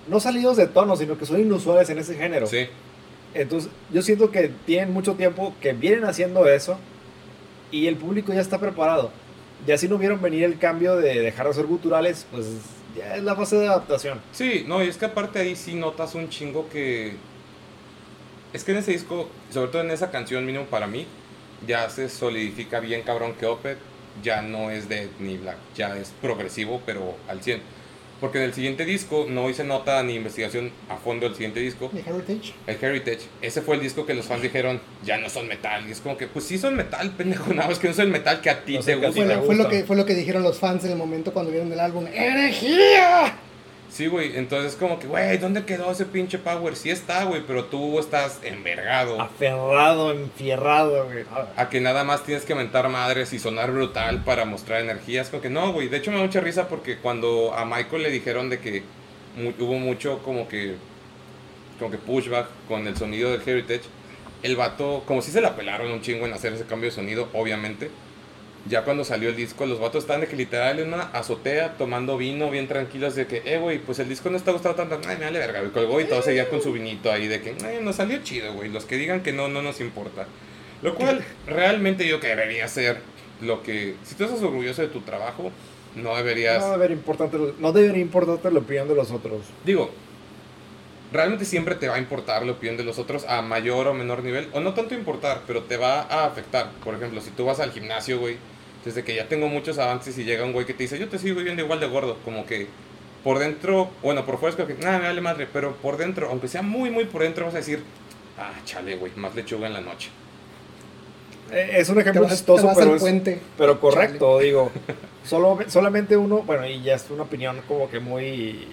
[0.08, 2.46] no salidos de tono, sino que son inusuales en ese género.
[2.46, 2.68] Sí.
[3.34, 6.78] Entonces, yo siento que tienen mucho tiempo que vienen haciendo eso
[7.70, 9.10] y el público ya está preparado.
[9.66, 12.46] Ya si no vieron venir el cambio de dejar de ser guturales, pues
[12.96, 14.20] ya es la fase de adaptación.
[14.32, 17.14] Sí, no, y es que aparte ahí sí notas un chingo que.
[18.52, 21.06] Es que en ese disco, sobre todo en esa canción, mínimo para mí,
[21.66, 23.78] ya se solidifica bien cabrón que Opeth
[24.22, 27.60] ya no es de ni black, ya es progresivo, pero al 100.
[28.20, 31.90] Porque en el siguiente disco no hice nota ni investigación a fondo del siguiente disco.
[31.92, 32.54] De Heritage.
[32.66, 35.86] El Heritage, ese fue el disco que los fans dijeron, ya no son metal.
[35.88, 38.12] Y es como que, pues sí son metal, pendejo, nada más que no son el
[38.12, 39.12] metal que a ti No te gusta.
[39.12, 41.72] Fue, fue lo que, fue lo que dijeron los fans en el momento cuando vieron
[41.72, 42.06] el álbum.
[42.06, 43.36] ¡Herejía!
[43.94, 46.74] Sí, güey, entonces como que, güey, ¿dónde quedó ese pinche power?
[46.74, 49.20] Sí está, güey, pero tú estás envergado.
[49.20, 51.24] Aferrado, enfierrado, güey.
[51.56, 55.28] A que nada más tienes que mentar madres y sonar brutal para mostrar energías.
[55.28, 55.86] Como que no, güey.
[55.86, 58.82] De hecho me da mucha risa porque cuando a Michael le dijeron de que
[59.60, 60.74] hubo mucho como que
[61.78, 63.82] como que pushback con el sonido del Heritage,
[64.42, 67.28] el vato, como si se la pelaron un chingo en hacer ese cambio de sonido,
[67.32, 67.90] obviamente.
[68.66, 72.16] Ya cuando salió el disco, los vatos estaban de que literal en una azotea tomando
[72.16, 75.18] vino bien tranquilos de que, eh, güey, pues el disco no está gustando tanto, ay,
[75.18, 77.80] me vale verga, güey, colgó y todos seguían con su vinito ahí de que, eh,
[77.82, 80.26] nos salió chido, güey, los que digan que no, no nos importa.
[80.80, 83.00] Lo cual realmente yo que debería ser
[83.42, 85.50] lo que, si tú estás orgulloso de tu trabajo,
[85.94, 86.64] no deberías...
[86.64, 89.42] No debería, importante, no debería importarte la opinión de los otros.
[89.66, 89.90] Digo,
[91.12, 94.22] realmente siempre te va a importar la opinión de los otros a mayor o menor
[94.22, 96.70] nivel, o no tanto importar, pero te va a afectar.
[96.82, 98.36] Por ejemplo, si tú vas al gimnasio, güey,
[98.84, 101.18] desde que ya tengo muchos avances y llega un güey que te dice, yo te
[101.18, 102.66] sigo viendo igual de gordo, como que
[103.22, 106.28] por dentro, bueno, por fuera es como que, nada, me vale madre, pero por dentro,
[106.28, 107.82] aunque sea muy, muy por dentro, vas a decir,
[108.38, 110.10] ah, chale, güey, más lechuga en la noche.
[111.52, 113.02] Eh, Es un ejemplo chistoso, pero, es-
[113.56, 114.70] pero correcto, digo.
[115.24, 118.66] Solo, solamente uno, bueno, y ya es una opinión como que muy,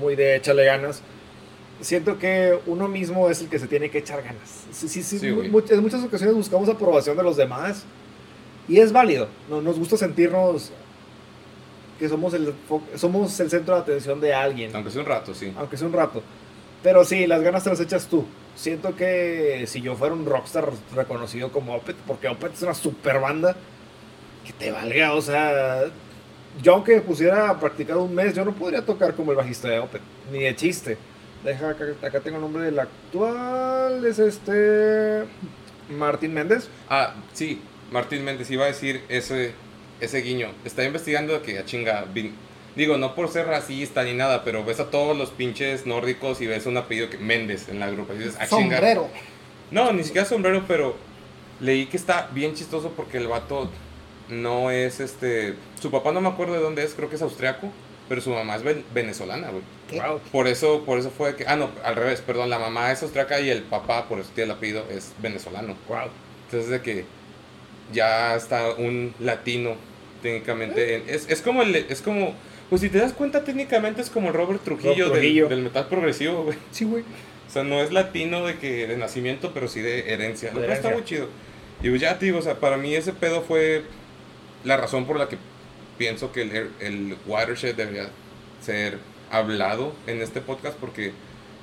[0.00, 1.02] muy de échale ganas.
[1.82, 4.64] Siento que uno mismo es el que se tiene que echar ganas.
[4.72, 5.48] Sí, sí, sí, Sí, mu- güey.
[5.50, 7.84] mu- en muchas ocasiones buscamos aprobación de los demás
[8.68, 9.28] y es válido.
[9.48, 10.70] No, nos gusta sentirnos
[11.98, 12.54] que somos el,
[12.96, 15.52] somos el centro de atención de alguien Aunque sea un rato, sí.
[15.56, 16.22] aunque sea un rato.
[16.82, 18.24] Pero sí, las ganas te las echas tú.
[18.54, 23.20] Siento que si yo fuera un rockstar reconocido como Opeth, porque Opeth es una super
[23.20, 23.56] banda,
[24.44, 25.84] que te valga, o sea,
[26.62, 29.68] yo aunque me pusiera a practicar un mes, yo no podría tocar como el bajista
[29.68, 30.02] de Opeth,
[30.32, 30.96] ni de chiste.
[31.44, 35.24] Deja, acá, acá tengo el nombre del actual, es este...
[35.90, 36.68] Martín Méndez.
[36.88, 37.60] Ah, sí,
[37.90, 39.52] Martín Méndez iba a decir ese,
[40.00, 40.48] ese guiño.
[40.64, 42.04] Está investigando que a chinga.
[42.12, 42.32] vin-
[42.76, 46.46] Digo, no por ser racista ni nada, pero ves a todos los pinches nórdicos y
[46.46, 48.14] ves un apellido que Méndez en la grupa.
[48.14, 48.76] Y dices, a chinga.
[48.76, 49.08] Sombrero.
[49.70, 50.96] No, ni siquiera sombrero, pero
[51.60, 53.68] leí que está bien chistoso porque el vato
[54.28, 55.54] no es este.
[55.80, 57.70] Su papá no me acuerdo de dónde es, creo que es austriaco,
[58.08, 59.62] pero su mamá es ven- venezolana, güey.
[60.00, 60.20] Wow.
[60.30, 61.46] Por eso, por eso fue que.
[61.48, 64.52] Ah, no, al revés, perdón, la mamá es austriaca y el papá, por eso tiene
[64.52, 65.74] el apellido, es venezolano.
[65.88, 66.08] Wow.
[66.44, 67.04] Entonces de que
[67.92, 69.74] ya está un latino
[70.22, 70.96] técnicamente.
[70.96, 72.34] en- es, es como el, es como,
[72.70, 75.48] pues si te das cuenta técnicamente es como el Robert Trujillo, del- Trujillo.
[75.48, 76.58] Del, metal progresivo, güey.
[76.70, 77.02] Sí, güey.
[77.48, 80.52] O sea, no es latino de que de nacimiento, pero sí de herencia.
[80.52, 81.28] Lo está muy chido.
[81.82, 83.84] Y pues ya te digo, o sea, para mí ese pedo fue
[84.64, 85.38] la razón por la que
[85.96, 88.08] pienso que el, el Watershed debería
[88.60, 88.98] ser
[89.30, 91.12] hablado en este podcast porque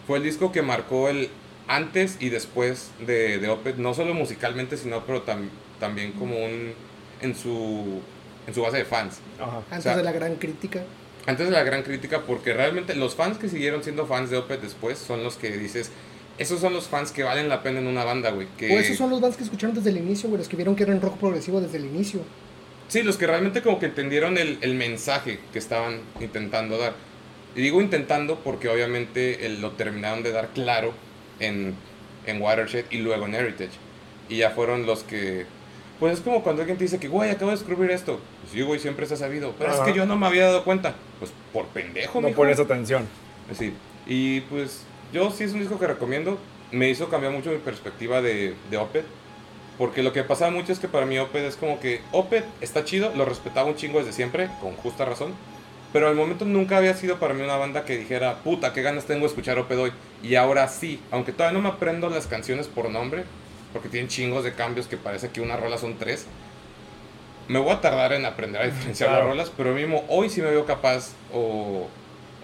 [0.07, 1.29] fue el disco que marcó el
[1.67, 5.49] antes y después de, de Opeth, no solo musicalmente, sino pero tam-
[5.79, 6.73] también como un
[7.21, 8.01] en su
[8.47, 9.19] en su base de fans.
[9.39, 9.57] Ajá.
[9.57, 10.83] Antes O sea, de la gran crítica.
[11.25, 14.61] Antes de la gran crítica, porque realmente los fans que siguieron siendo fans de Opeth
[14.61, 15.89] después son los que dices,
[16.37, 18.47] esos son los fans que valen la pena en una banda, güey.
[18.57, 18.75] Que...
[18.75, 20.83] O esos son los bands que escucharon desde el inicio, güey, los que vieron que
[20.83, 22.19] eran rock progresivo desde el inicio.
[22.87, 26.93] Sí, los que realmente como que entendieron el, el mensaje que estaban intentando dar.
[27.55, 30.93] Y digo intentando porque obviamente el- lo terminaron de dar claro
[31.39, 31.73] en,
[32.27, 33.71] en Watershed y luego en Heritage.
[34.29, 35.47] Y ya fueron los que...
[35.99, 38.19] Pues es como cuando alguien te dice que, güey, acabo de descubrir esto.
[38.41, 39.53] Pues sí, güey, siempre se ha sabido.
[39.57, 39.79] Pero Ajá.
[39.85, 40.95] es que yo no me había dado cuenta.
[41.19, 42.37] Pues por pendejo, No mijo.
[42.37, 43.07] pones atención.
[43.57, 43.73] Sí,
[44.07, 44.81] y pues
[45.13, 46.37] yo sí es un disco que recomiendo.
[46.71, 49.05] Me hizo cambiar mucho mi perspectiva de, de Opeth.
[49.77, 52.85] Porque lo que pasaba mucho es que para mí Opeth es como que Opeth está
[52.85, 55.33] chido, lo respetaba un chingo desde siempre, con justa razón.
[55.93, 59.05] Pero al momento nunca había sido para mí una banda que dijera, puta, qué ganas
[59.05, 59.91] tengo de escuchar Opeth hoy.
[60.23, 63.23] Y ahora sí, aunque todavía no me aprendo las canciones por nombre,
[63.75, 66.25] porque tienen chingos de cambios que parece que una rola son tres.
[67.49, 69.25] Me voy a tardar en aprender a diferenciar Claro.
[69.25, 71.87] las rolas, pero mismo hoy sí me veo capaz o,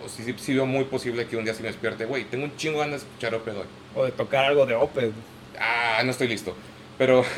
[0.05, 2.43] o sí, sí, sí veo muy posible que un día sí me despierte, güey, tengo
[2.43, 3.65] un chingo de ganas de escuchar Opeth hoy.
[3.95, 5.13] O de tocar algo de Opeth.
[5.57, 6.53] Ah, no estoy listo.
[6.97, 7.23] Pero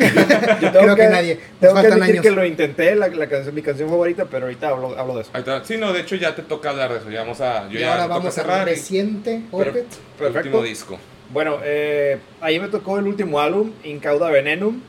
[0.62, 1.36] Yo Creo que nadie.
[1.36, 2.22] Nos Tengo que admitir años.
[2.24, 5.30] que lo intenté, la, la canción, mi canción favorita, pero ahorita hablo, hablo de eso.
[5.34, 5.64] ahí está.
[5.64, 7.10] Sí, no, de hecho ya te toca hablar de eso.
[7.12, 7.70] Ya vamos a.
[7.70, 9.76] Yo y ya ahora vamos al cerrar y- reciente Pero- Opeth.
[9.76, 10.64] el último Perfecto.
[10.64, 11.00] disco.
[11.34, 14.80] Bueno, eh, ahí me tocó el último álbum, Incauda Venenum.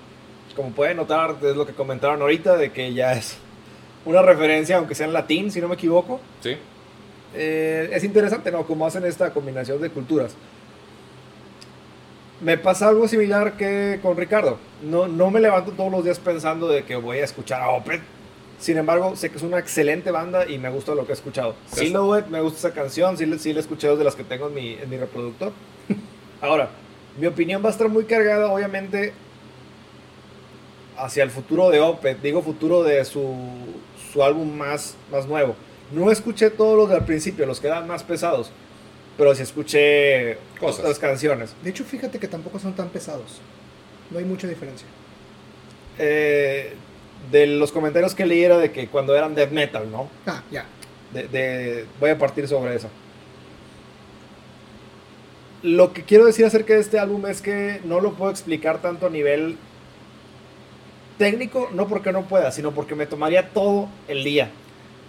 [0.54, 3.38] Como pueden notar, es lo que comentaron ahorita, de que ya es
[4.04, 6.20] una referencia, aunque sea en latín, si no me equivoco.
[6.42, 6.56] Sí.
[7.34, 8.66] Eh, es interesante, ¿no?
[8.66, 10.36] Cómo hacen esta combinación de culturas.
[12.42, 14.58] Me pasa algo similar que con Ricardo.
[14.82, 18.02] No, no me levanto todos los días pensando de que voy a escuchar a Opeth.
[18.58, 21.54] Sin embargo, sé que es una excelente banda y me gusta lo que he escuchado.
[21.72, 21.86] Sí.
[21.86, 24.54] Silhouette, me gusta esa canción, sí, sí la he escuchado de las que tengo en
[24.54, 25.52] mi, en mi reproductor.
[26.44, 26.68] Ahora,
[27.18, 29.12] mi opinión va a estar muy cargada, obviamente,
[30.98, 32.20] hacia el futuro de Opeth.
[32.20, 33.34] Digo futuro de su,
[34.12, 35.56] su álbum más, más nuevo.
[35.92, 38.50] No escuché todos los del principio, los que eran más pesados.
[39.16, 40.80] Pero sí escuché Cosas.
[40.80, 41.54] otras canciones.
[41.62, 43.40] De hecho, fíjate que tampoco son tan pesados.
[44.10, 44.86] No hay mucha diferencia.
[45.98, 46.74] Eh,
[47.30, 50.10] de los comentarios que leí era de que cuando eran death metal, ¿no?
[50.26, 50.66] Ah, ya.
[51.12, 52.88] De, de- voy a partir sobre eso.
[55.64, 59.06] Lo que quiero decir acerca de este álbum es que no lo puedo explicar tanto
[59.06, 59.56] a nivel
[61.16, 64.50] técnico, no porque no pueda, sino porque me tomaría todo el día.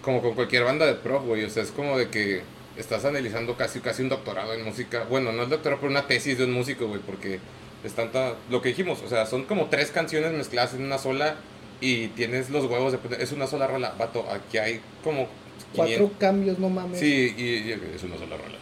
[0.00, 1.44] Como con cualquier banda de pro, güey.
[1.44, 2.40] O sea, es como de que
[2.78, 5.04] estás analizando casi, casi un doctorado en música.
[5.10, 7.00] Bueno, no el doctorado, pero una tesis de un músico, güey.
[7.04, 7.38] Porque
[7.84, 8.36] es tanta.
[8.48, 11.36] Lo que dijimos, o sea, son como tres canciones mezcladas en una sola.
[11.82, 13.22] Y tienes los huevos de.
[13.22, 13.94] Es una sola rola.
[13.98, 15.28] Vato, aquí hay como.
[15.74, 16.18] Cuatro 500.
[16.18, 16.98] cambios, no mames.
[16.98, 18.56] Sí, y, y es una sola rola.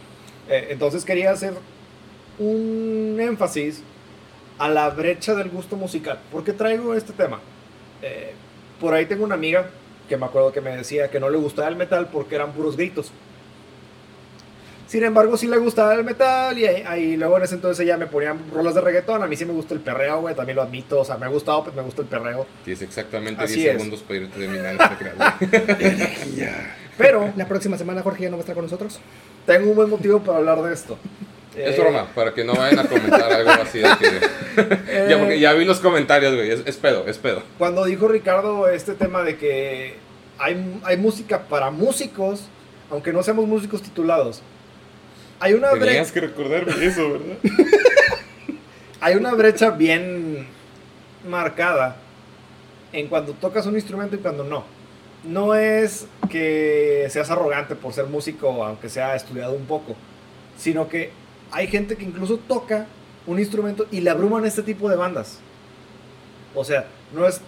[0.49, 1.53] Eh, entonces quería hacer
[2.39, 3.81] un énfasis
[4.57, 6.19] a la brecha del gusto musical.
[6.31, 7.39] ¿Por qué traigo este tema?
[8.01, 8.33] Eh,
[8.79, 9.69] por ahí tengo una amiga
[10.09, 12.75] que me acuerdo que me decía que no le gustaba el metal porque eran puros
[12.77, 13.11] gritos.
[14.87, 17.97] Sin embargo, sí le gustaba el metal y ahí, ahí luego en ese entonces ella
[17.97, 19.23] me ponía rolas de reggaetón.
[19.23, 20.99] A mí sí me gusta el perreo, güey, también lo admito.
[20.99, 22.45] O sea, me ha gustado, pues me gusta el perreo.
[22.63, 23.73] Tienes exactamente Así 10 es.
[23.73, 26.49] segundos para irte de mi nada, no te creas, güey.
[26.97, 28.99] Pero La próxima semana Jorge ya no va a estar con nosotros.
[29.47, 30.97] tengo un buen motivo para hablar de esto.
[31.57, 35.07] Es Eh, broma, para que no vayan a comentar algo así de que.
[35.09, 36.51] ya, porque ya vi los comentarios, güey.
[36.51, 37.43] Es, es pedo, es pedo.
[37.57, 39.95] cuando dijo Ricardo este tema de que
[40.37, 42.43] hay, hay música para músicos,
[42.91, 44.41] aunque no seamos músicos titulados,
[45.39, 47.37] hay una, bre- Tenías que recordarme eso, ¿verdad?
[49.01, 50.47] hay una brecha bien
[51.27, 51.97] marcada
[52.93, 54.63] en cuando tocas un instrumento y cuando no.
[55.23, 59.95] No es que seas arrogante por ser músico, aunque sea estudiado un poco,
[60.57, 61.11] sino que
[61.51, 62.87] hay gente que incluso toca
[63.27, 65.39] un instrumento y le abruman este tipo de bandas.
[66.53, 67.41] O sea, no es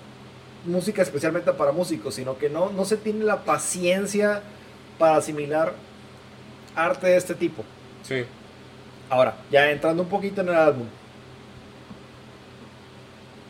[0.66, 4.41] música especialmente para músicos, sino que no, no se tiene la paciencia
[4.98, 5.74] para asimilar
[6.76, 7.64] arte de este tipo.
[8.04, 8.24] Sí.
[9.10, 10.88] Ahora, ya entrando un poquito en el álbum.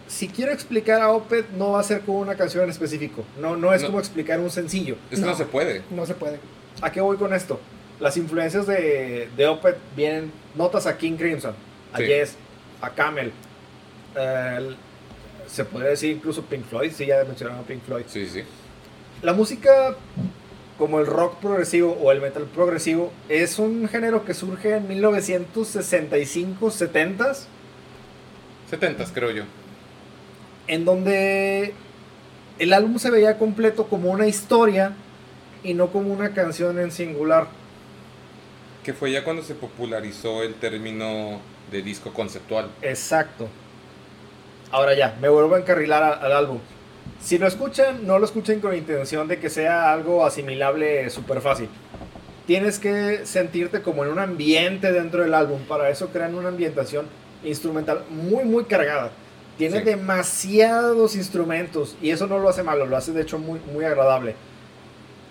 [0.08, 3.24] Si quiero explicar a Opeth, no va a ser con una canción en específico.
[3.40, 3.88] No, no es No.
[3.88, 4.96] como explicar un sencillo.
[5.12, 5.32] Es que no.
[5.32, 5.38] No.
[5.38, 5.82] se puede.
[5.92, 6.40] No se puede.
[6.82, 7.60] ¿A qué voy con esto?
[8.00, 11.56] Las influencias de, de Opeth vienen, notas a King Crimson,
[11.94, 12.06] a Sí.
[12.06, 12.36] Yes,
[12.82, 13.32] a Camel.
[14.16, 14.76] eh,
[15.48, 18.04] se podría decir incluso Pink Floyd, sí, ya mencionaron a Pink Floyd.
[18.08, 18.44] Sí, sí.
[19.22, 19.96] La música,
[20.78, 26.68] como el rock progresivo o el metal progresivo, es un género que surge en 1965,
[26.70, 27.46] 70s,
[28.70, 29.44] 70 creo yo.
[30.68, 31.74] en donde
[32.60, 34.94] el álbum se veía completo como una historia
[35.64, 37.48] y no como una canción en singular.
[38.88, 42.70] Que fue ya cuando se popularizó el término de disco conceptual.
[42.82, 43.50] Exacto.
[44.72, 46.60] Ahora ya, me vuelvo a encarrilar a- al álbum.
[47.20, 51.42] Si lo escuchan, no lo escuchen con la intención de que sea algo asimilable súper
[51.42, 51.68] fácil.
[52.46, 55.60] tienes que sentirte como en un ambiente dentro del álbum.
[55.68, 57.06] Para eso crean una ambientación
[57.44, 59.12] instrumental muy, muy cargada.
[59.58, 59.84] Tiene Sí.
[59.84, 64.36] demasiados instrumentos y eso no lo hace malo, lo hace de hecho muy, muy agradable.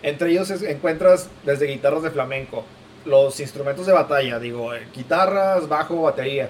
[0.02, 2.66] Entre ellos encuentras desde guitarras de flamenco,
[3.06, 6.48] los instrumentos de batalla, digo, eh, guitarras, bajo, batería.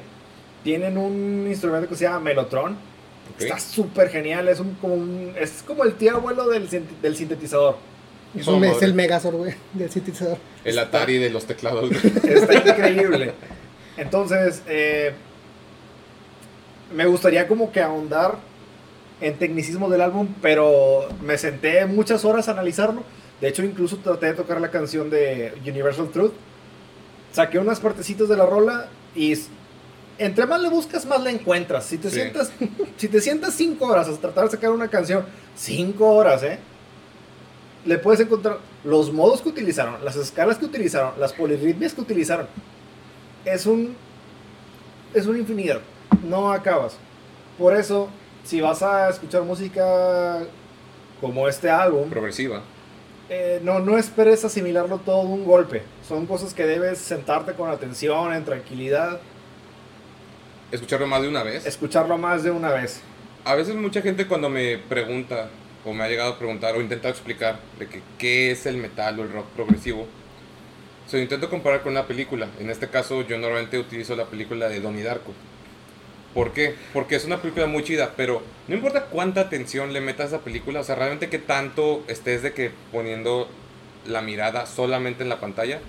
[0.64, 2.76] Tienen un instrumento que se llama Melotron.
[3.38, 6.68] Está súper genial, es, un, como un- es como el tío abuelo del,
[7.02, 7.76] del sintetizador.
[8.36, 8.86] Es, un- es madre.
[8.86, 10.38] el Megazord, güey, del sintetizador.
[10.64, 11.90] El Atari de los teclados.
[12.24, 13.32] Está increíble.
[13.96, 15.12] Entonces, eh,
[16.94, 18.36] me gustaría como que ahondar
[19.20, 23.02] en tecnicismo del álbum, pero me senté muchas horas a analizarlo.
[23.40, 26.32] De hecho, incluso traté de tocar la canción de Universal Truth.
[27.32, 29.34] Saqué unas partecitas de la rola y
[30.18, 31.84] entre más le buscas, más la encuentras.
[31.84, 32.14] Si te Sí.
[32.16, 32.50] sientas,
[32.96, 35.24] si te sientas cinco horas a tratar de sacar una canción,
[35.54, 36.58] cinco horas, ¿eh?
[37.84, 42.46] Le puedes encontrar los modos que utilizaron, las escalas que utilizaron, las polirritmias que utilizaron.
[43.44, 43.94] Es un
[45.14, 45.80] es un infinidad.
[46.24, 46.96] No acabas.
[47.58, 48.08] Por eso,
[48.44, 50.40] si vas a escuchar música
[51.20, 52.62] como este álbum, Progresiva.
[53.28, 55.82] Eh, no, no esperes asimilarlo todo de un golpe.
[56.06, 59.20] Son cosas que debes sentarte con atención, en tranquilidad,
[60.72, 61.64] Escucharlo más de una vez.
[61.64, 63.00] escucharlo más de una vez.
[63.44, 65.48] A veces mucha gente cuando me pregunta
[65.84, 69.20] o me ha llegado a preguntar o intentado explicar de que qué es el metal
[69.20, 70.08] o el rock progresivo,
[71.06, 72.48] se lo intento comparar con una película.
[72.58, 75.32] En este caso yo normalmente utilizo la película de Donnie Darko.
[76.36, 76.74] ¿Por qué?
[76.92, 80.44] Porque es una película muy chida, pero no importa cuánta atención le metas a esa
[80.44, 83.48] película, o sea, realmente que tanto estés de que poniendo
[84.04, 85.80] la mirada solamente en la pantalla,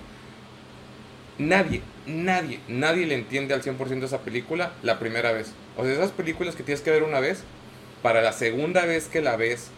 [1.36, 5.52] nadie, nadie, nadie le entiende al 100% esa película la primera vez.
[5.76, 7.44] O sea, esas películas que tienes que ver una vez,
[8.02, 9.68] para la segunda vez que la ves,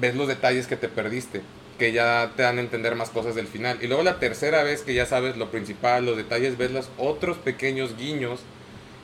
[0.00, 1.42] ves los detalles que te perdiste,
[1.78, 3.78] que ya te dan a entender más cosas del final.
[3.80, 7.36] Y luego la tercera vez que ya sabes lo principal, los detalles, ves los otros
[7.36, 8.40] pequeños guiños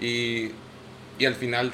[0.03, 0.50] y,
[1.18, 1.72] y al final,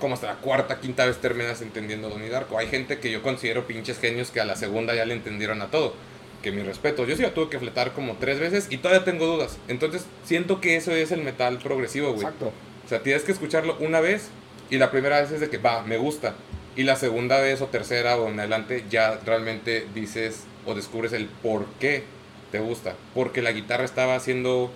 [0.00, 2.58] como hasta la cuarta, quinta vez terminas entendiendo Donnie Darko.
[2.58, 5.70] Hay gente que yo considero pinches genios que a la segunda ya le entendieron a
[5.70, 5.94] todo.
[6.42, 9.26] Que mi respeto, yo sí la tuve que fletar como tres veces y todavía tengo
[9.26, 9.58] dudas.
[9.68, 12.24] Entonces siento que eso es el metal progresivo, güey.
[12.24, 12.52] Exacto.
[12.84, 14.30] O sea, tienes que escucharlo una vez
[14.70, 16.34] y la primera vez es de que va, me gusta.
[16.76, 21.26] Y la segunda vez o tercera o en adelante ya realmente dices o descubres el
[21.26, 22.04] por qué
[22.52, 22.94] te gusta.
[23.14, 24.72] Porque la guitarra estaba haciendo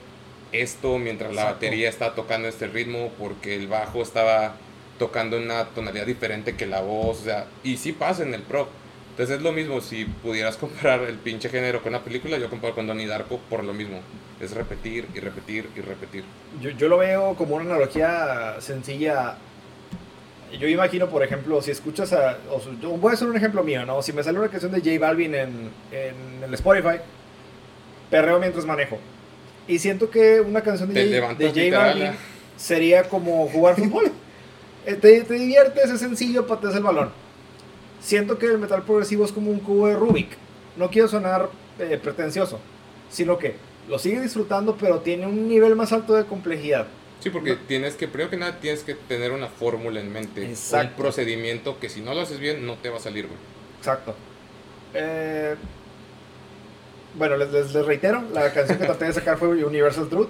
[0.53, 4.55] esto mientras la batería estaba tocando este ritmo, porque el bajo estaba
[4.99, 8.69] tocando una tonalidad diferente que la voz, o sea, y sí pasa en el prog.
[9.11, 12.75] Entonces es lo mismo, si pudieras comparar el pinche género con una película, yo comparo
[12.75, 14.01] con Donnie Darko por lo mismo.
[14.41, 16.25] Es repetir y repetir y repetir.
[16.63, 19.37] Yo, yo lo veo como una analogía sencilla.
[20.59, 22.39] Yo imagino, por ejemplo, si escuchas a.
[22.51, 24.03] O su- yo voy a hacer un ejemplo mío, ¿no?
[24.03, 26.97] Si me sale una canción de J Balvin en, en el Spotify,
[28.11, 28.99] perreo mientras manejo.
[29.71, 32.17] Y siento que una canción de J, de J Balvin ¿eh?
[32.57, 34.13] sería como jugar fútbol.
[34.87, 37.11] Eh, te, te diviertes, es sencillo, pateas el balón.
[38.01, 40.31] Siento que el metal progresivo es como un cubo de Rubik.
[40.79, 42.59] No quiero sonar eh, pretencioso,
[43.11, 43.57] sino que
[43.91, 46.87] lo sigue disfrutando, pero tiene un nivel más alto de complejidad.
[47.21, 50.47] Sí, porque tienes que, primero que nada, tienes que tener una fórmula en mente.
[50.47, 50.89] Exacto.
[50.89, 53.39] Un procedimiento que si no lo haces bien, no te va a salir, güey.
[53.81, 54.15] Exacto.
[54.95, 55.57] Eh,
[57.15, 60.29] bueno, les, les- les reitero, la canción que traté de sacar fue Universal Truth.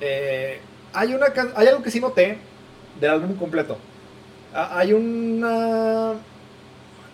[0.00, 0.60] Eh,
[0.92, 2.38] hay, una, hay algo que sí noté
[3.00, 3.76] del álbum completo.
[4.54, 6.14] Hay una...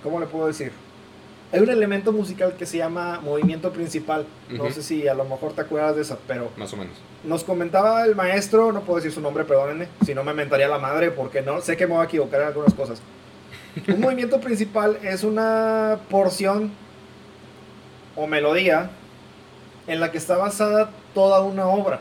[0.03, 0.73] ¿Cómo le puedo decir?
[1.53, 4.27] Hay un elemento musical que se llama movimiento principal.
[4.51, 4.73] No Ujú.
[4.75, 6.95] sé si a lo mejor te acuerdas de esa, pero Más o menos.
[7.23, 10.79] nos comentaba el maestro, no puedo decir su nombre, perdónenme, si no me mentaría la
[10.79, 13.01] madre porque no sé que me voy a equivocar en algunas cosas.
[13.89, 16.71] Un movimiento principal es una porción
[18.17, 18.91] o melodía
[19.87, 22.01] en la que está basada toda una obra.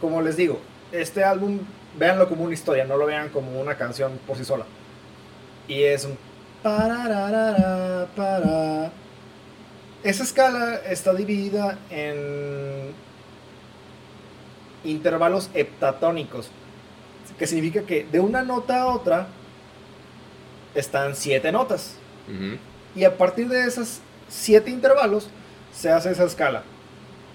[0.00, 0.60] Como les digo,
[0.90, 1.60] este álbum
[1.98, 4.64] véanlo como una historia, no lo vean como una canción por sí sola.
[5.68, 6.16] Y es un
[6.62, 8.90] para.
[10.02, 12.92] Esa escala está dividida en
[14.84, 16.50] intervalos heptatónicos,
[17.38, 19.28] que significa que de una nota a otra
[20.74, 21.96] están siete notas.
[22.94, 25.28] Y a partir de esos siete intervalos
[25.72, 26.62] se hace esa escala.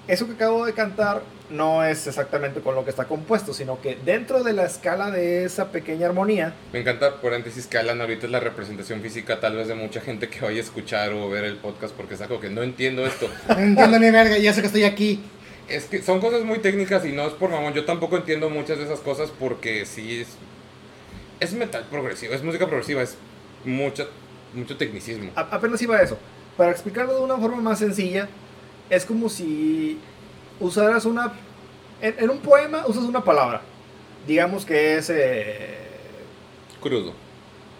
[0.07, 3.97] Eso que acabo de cantar no es exactamente con lo que está compuesto, sino que
[4.05, 8.31] dentro de la escala de esa pequeña armonía, Me encanta, paréntesis, que Alan ahorita es
[8.31, 11.57] la representación física tal vez de mucha gente que vaya a escuchar o ver el
[11.57, 13.29] podcast porque está como que no entiendo esto.
[13.49, 15.21] No entiendo ni verga, ya sé que estoy aquí.
[15.67, 17.73] Es que son cosas muy técnicas y no es por mamón.
[17.73, 20.27] Yo tampoco entiendo muchas de esas cosas porque sí es.
[21.41, 23.17] Es metal progresivo, es música progresiva, es
[23.65, 24.09] mucho,
[24.53, 25.31] mucho tecnicismo.
[25.35, 26.17] a- apenas iba a eso.
[26.57, 28.27] Para explicarlo de una forma más sencilla,
[28.89, 29.99] es como si
[30.59, 31.33] usaras una...
[32.01, 33.61] En, en un poema usas una palabra.
[34.27, 35.77] Digamos que es eh,
[36.81, 37.13] Crudo.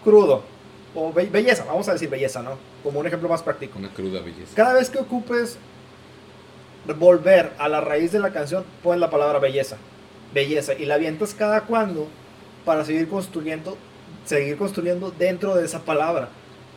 [0.02, 0.42] crudo.
[0.94, 2.52] O be- belleza, vamos a decir belleza, ¿no?
[2.82, 3.78] Como un ejemplo más práctico.
[3.78, 4.52] Una cruda belleza.
[4.54, 5.58] Cada vez que ocupes
[6.98, 9.76] volver a la raíz de la canción, pones la palabra belleza.
[10.32, 10.74] Belleza.
[10.74, 12.08] Y la avientas cada cuando
[12.64, 13.76] para seguir construyendo,
[14.24, 16.28] seguir construyendo dentro de esa palabra.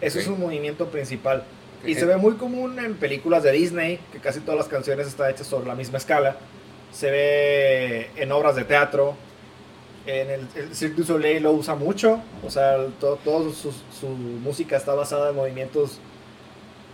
[0.02, 1.44] Eso es un movimiento principal.
[1.86, 5.32] Y se ve muy común en películas de Disney, que casi todas las canciones están
[5.32, 6.36] hechas sobre la misma escala.
[6.92, 9.16] Se ve en obras de teatro.
[10.06, 12.22] En el, el Cirque du Soleil lo usa mucho.
[12.46, 16.00] O sea, el- todo, su, su música está basada en movimientos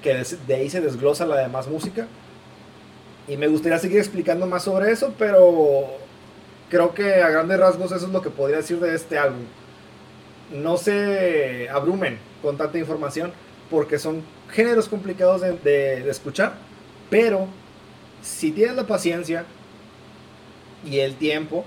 [0.04, 0.14] que
[0.48, 2.08] de ahí se desglosa la demás música.
[3.28, 5.86] Y me gustaría seguir explicando más sobre eso, pero
[6.70, 9.44] creo que a grandes rasgos eso es lo que podría decir de este álbum.
[10.54, 13.34] No se abrumen con tanta información
[13.70, 16.56] porque son géneros complicados de, escuchar,
[17.10, 17.48] pero
[18.22, 19.46] si tienes la paciencia
[20.86, 21.66] y el tiempo,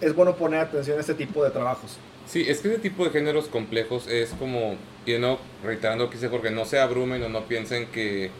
[0.00, 1.98] es bueno poner atención a este tipo de trabajos.
[2.26, 6.16] Sí, es que ese tipo de géneros complejos es como, y no, reiterando lo que
[6.16, 8.30] dice Jorge, no se abrumen o no piensen que,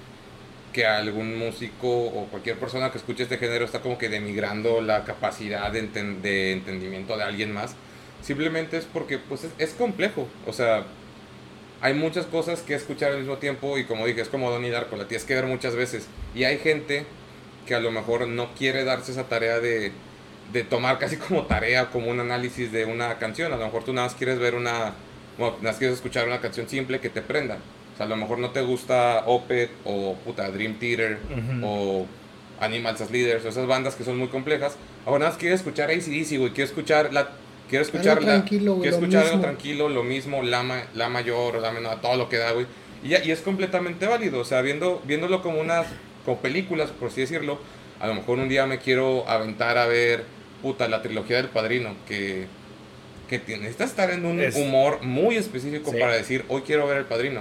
[0.73, 5.05] que algún músico o cualquier persona que escuche este género está como que demigrando la
[5.05, 7.75] capacidad de, de entendimiento de alguien más.
[8.23, 10.87] Simplemente es porque pues es, es complejo, o sea,
[11.83, 14.97] hay muchas cosas que escuchar al mismo tiempo y como dije, es como Donnie Darko,
[14.97, 16.07] la tienes que ver muchas veces.
[16.33, 17.05] Y hay gente
[17.67, 19.91] que a lo mejor no quiere darse esa tarea de,
[20.53, 23.53] de tomar casi como tarea, como un análisis de una canción.
[23.53, 24.95] A lo mejor tú nada más quieres ver una,
[25.39, 27.59] bueno, nada más quieres escuchar una canción simple que te prenda.
[27.95, 31.19] O sea, a lo mejor no te gusta Opeth o puta Dream Theater
[31.65, 32.07] o
[32.61, 34.77] Animals as Leaders o esas bandas que son muy complejas.
[35.05, 37.31] Ahora nada más quieres escuchar ACDC, güey, quiero escuchar la...
[37.73, 39.43] Quiero escuchar, la, tranquilo, güey, quiero lo escuchar algo mismo.
[39.51, 42.67] tranquilo, lo mismo, la, ma- la mayor, la menor, todo lo que da, güey.
[43.03, 45.87] Y, ya- y es completamente válido, o sea, viendo, viéndolo como unas
[46.27, 47.59] como películas, por así decirlo,
[47.99, 50.25] a lo mejor un día me quiero aventar a ver,
[50.61, 52.47] puta, la trilogía del padrino, que,
[53.29, 55.99] que necesitas estar en un Es- humor muy específico Sí.
[55.99, 57.41] para decir, hoy quiero ver el padrino.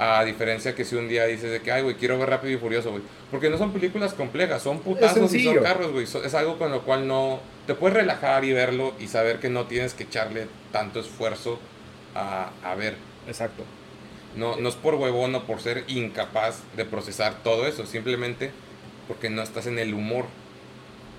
[0.00, 2.56] A diferencia que si un día dices de que, ay, güey, quiero ver Rápido y
[2.56, 3.02] Furioso, güey.
[3.32, 6.06] Porque no son películas complejas, son putazos y son carros, güey.
[6.06, 7.40] So- Es algo con lo cual no...
[7.66, 11.58] Te puedes relajar y verlo y saber que no tienes que echarle tanto esfuerzo
[12.14, 12.94] a, a ver.
[13.26, 13.64] Exacto.
[14.36, 18.52] No, no es por huevón o por ser incapaz de procesar todo eso, simplemente
[19.08, 20.26] porque no estás en el humor.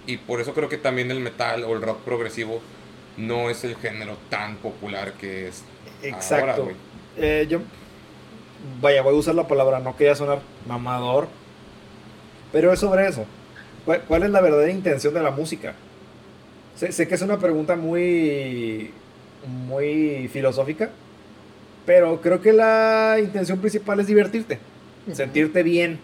[0.08, 2.62] Y por eso creo que también el metal o el rock progresivo
[3.18, 5.64] no es el género tan popular que es
[6.02, 6.36] Exacto.
[6.46, 6.76] ahora, güey.
[7.18, 7.60] Eh, yo,
[8.82, 11.28] vaya, voy a usar la palabra, no quería sonar mamador,
[12.51, 13.26] pero es sobre eso.
[14.07, 15.74] ¿Cuál, es la verdadera intención de la música?
[16.76, 18.91] Sé, sé que es una pregunta muy,
[19.68, 20.89] muy filosófica,
[21.86, 24.60] pero creo que la intención principal es divertirte,
[25.12, 25.99] sentirte bien.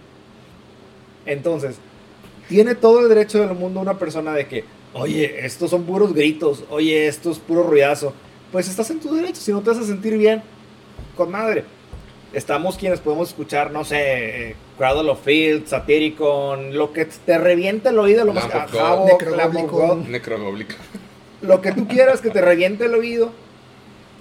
[1.26, 1.78] Entonces,
[2.48, 6.64] tiene todo el derecho del mundo una persona de que, oye, estos son puros gritos,
[6.70, 8.14] oye, esto es puro ruidazo.
[8.52, 10.42] Pues estás en tu derecho, si no te vas a sentir bien,
[11.16, 11.66] con madre.
[12.34, 18.00] Estamos quienes podemos escuchar, no sé, Cradle of Field, Satyricon, lo que te reviente el
[18.00, 18.46] oído, lo más
[21.42, 23.32] lo que tú quieras que te reviente el oído,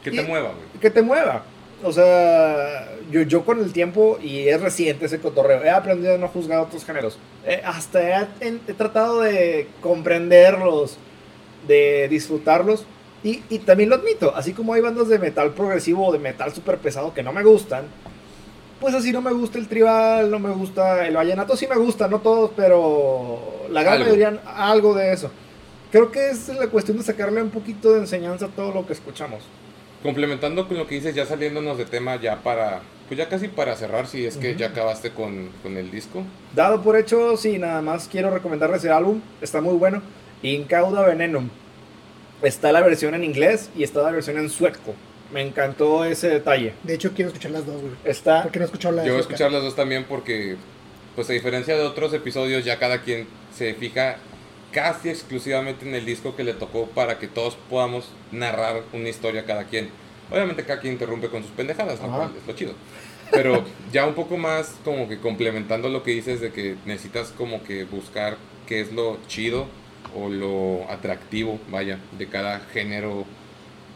[0.05, 0.81] Que te mueva, güey.
[0.81, 1.43] que te mueva.
[1.83, 6.19] O sea, yo, yo con el tiempo, y es reciente ese cotorreo, he aprendido a
[6.19, 7.19] no juzgar otros géneros.
[7.45, 10.99] Eh, hasta he, he- he tratado de comprenderlos,
[11.67, 12.85] de disfrutarlos.
[13.25, 16.53] Y, y también lo admito, así como hay bandas de metal progresivo o de metal
[16.55, 17.87] súper pesado que no me gustan,
[18.81, 22.07] pues así no me gusta el tribal, no me gusta el vallenato, sí me gusta,
[22.07, 24.05] no todos, pero la gran Algo.
[24.05, 25.31] mayoría algo de eso.
[25.91, 28.93] Creo que es la cuestión de sacarle un poquito de enseñanza a todo lo que
[28.93, 29.43] escuchamos.
[30.03, 32.83] Complementando con lo que dices, ya saliéndonos de tema, ya para.
[33.09, 36.22] Pues ya casi para cerrar, si es que ya acabaste con, con el disco.
[36.55, 40.03] Dado por hecho, sí, nada más quiero recomendarles el álbum, está muy bueno.
[40.43, 41.49] Incauda Venenum.
[42.43, 44.95] Está la versión en inglés y está la versión en sueco.
[45.32, 46.74] Me encantó ese detalle.
[46.82, 47.95] De hecho, quiero escuchar las dos, güey.
[48.05, 50.57] Está Porque no he escuchado la Yo voy a escuchar las dos también porque,
[51.14, 53.26] pues a diferencia de otros episodios, ya cada quien
[53.57, 54.18] se fija
[54.72, 59.45] casi exclusivamente en el disco que le tocó para que todos podamos narrar una historia
[59.45, 59.89] cada quien.
[60.30, 62.74] Obviamente cada quien interrumpe con sus pendejadas, lo cual es lo chido.
[63.30, 67.62] Pero ya un poco más como que complementando lo que dices de que necesitas como
[67.62, 69.66] que buscar qué es lo chido
[70.15, 73.27] o lo atractivo, vaya, de cada género,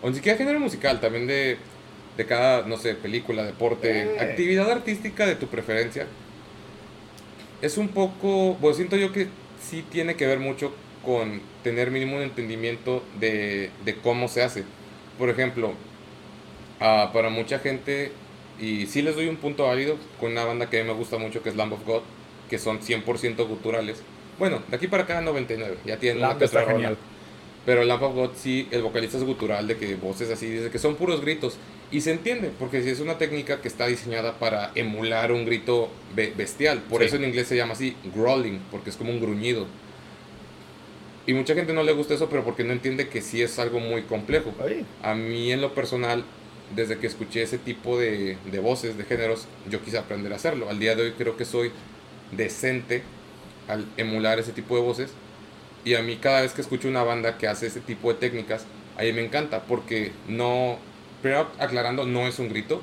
[0.02, 1.58] o ni siquiera género musical, también de,
[2.16, 4.20] de cada, no sé, película, deporte, Eh.
[4.20, 6.08] actividad artística de tu preferencia.
[7.60, 12.16] Es un poco, pues siento yo que sí tiene que ver mucho con tener mínimo
[12.16, 14.64] un entendimiento de, de cómo se hace.
[15.18, 15.78] Por ejemplo,
[16.80, 18.20] ah, para mucha gente,
[18.58, 21.18] y sí les doy un punto válido con una banda que a mí me gusta
[21.18, 22.02] mucho, que es Lamb of God,
[22.48, 24.04] que son 100% guturales.
[24.38, 26.96] Bueno, de aquí para acá 99, ya Lamb que está genial.
[27.66, 30.78] Pero Lamp of God sí, el vocalista es gutural, de que voces así, dice que
[30.78, 31.56] son puros gritos.
[31.90, 35.90] Y se entiende, porque sí es una técnica que está diseñada para emular un grito
[36.14, 36.78] be- bestial.
[36.88, 37.06] Por Sí.
[37.08, 39.66] eso en inglés se llama así, growling, porque es como un gruñido.
[41.26, 43.80] Y mucha gente no le gusta eso, pero porque no entiende que sí es algo
[43.80, 44.54] muy complejo.
[44.64, 46.24] Oye, A mí en lo personal,
[46.74, 50.70] desde que escuché ese tipo de, de voces, de géneros, yo quise aprender a hacerlo.
[50.70, 51.70] Al día de hoy creo que soy
[52.32, 53.02] decente
[53.68, 55.10] al emular ese tipo de voces.
[55.84, 58.64] Y a mí cada vez que escucho una banda que hace ese tipo de técnicas,
[58.98, 60.78] a mí me encanta porque no,
[61.22, 62.82] primero aclarando, no es un grito.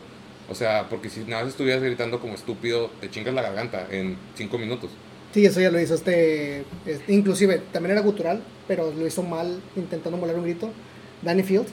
[0.49, 4.15] O sea, porque si nada más estuvieras gritando como estúpido, te chingas la garganta en
[4.35, 4.91] cinco minutos.
[5.33, 9.59] Sí, eso ya lo hizo este, este- inclusive también era gutural, pero lo hizo mal
[9.75, 10.69] intentando molar un grito.
[11.21, 11.67] Danny Field,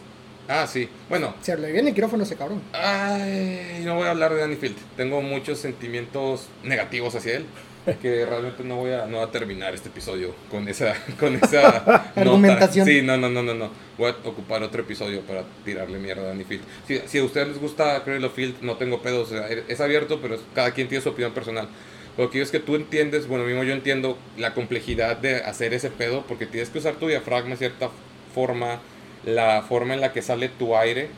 [0.49, 0.89] Ah, sí.
[1.09, 2.61] Bueno, se le el micrófono ese cabrón.
[2.73, 4.77] Ay, no voy a hablar de Danny Field.
[4.97, 7.47] Tengo muchos sentimientos negativos hacia él.
[8.01, 12.13] Que realmente no voy a, no voy a terminar este episodio con esa, con esa.
[12.17, 12.87] Argumentación.
[12.87, 13.71] Sí, no, no, no, no, no.
[13.99, 16.65] Voy a ocupar otro episodio para tirarle mierda a Danny Field.
[16.87, 19.33] Si, si a ustedes les gusta of Field, no tengo pedos.
[19.33, 21.69] o sea, es abierto, pero cada quien tiene su opinión personal.
[22.17, 25.73] Lo que quiero es que tú entiendes, bueno, mismo yo entiendo la complejidad de hacer
[25.73, 27.89] ese pedo, porque tienes que usar tu diafragma de cierta
[28.35, 28.81] forma,
[29.25, 31.09] la forma en la que sale tu aire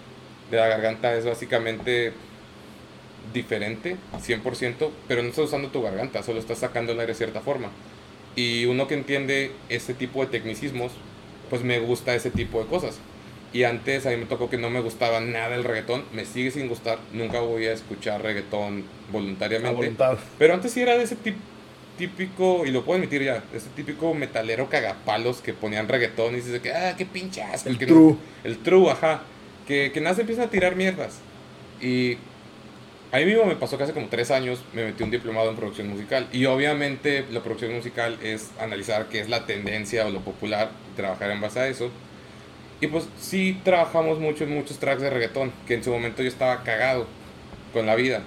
[0.53, 2.13] de la garganta es básicamente
[3.33, 7.41] diferente, 100%, pero no estás usando tu garganta, solo estás sacando el aire de cierta
[7.41, 7.71] forma.
[8.37, 10.93] Y uno que entiende este tipo de tecnicismos,
[11.51, 12.99] pues me gusta ese tipo de cosas.
[13.53, 16.51] Y antes a mí me tocó que no me gustaba nada el reggaetón, me sigue
[16.51, 19.93] sin gustar, nunca voy a escuchar reggaetón voluntariamente.
[20.39, 21.17] Pero antes sí era de ese
[21.97, 26.61] típico, y lo puedo admitir ya, ese típico metalero cagapalos que ponían reggaetón y dices
[26.61, 28.13] que, ah, qué pinche asco", El que true.
[28.13, 29.23] No, el true, ajá.
[29.69, 31.21] Que, que nada se empieza a tirar mierdas.
[31.81, 32.19] Y
[33.15, 35.55] a mí mismo me pasó que hace como tres años me metí un diplomado en
[35.55, 36.27] producción musical.
[36.33, 40.97] Y obviamente la producción musical es analizar qué es la tendencia o lo popular, y
[40.97, 41.91] trabajar en base a eso.
[42.81, 46.29] Y pues sí trabajamos mucho en muchos tracks de reggaetón, que en su momento yo
[46.29, 47.07] estaba cagado
[47.73, 48.25] con la vida.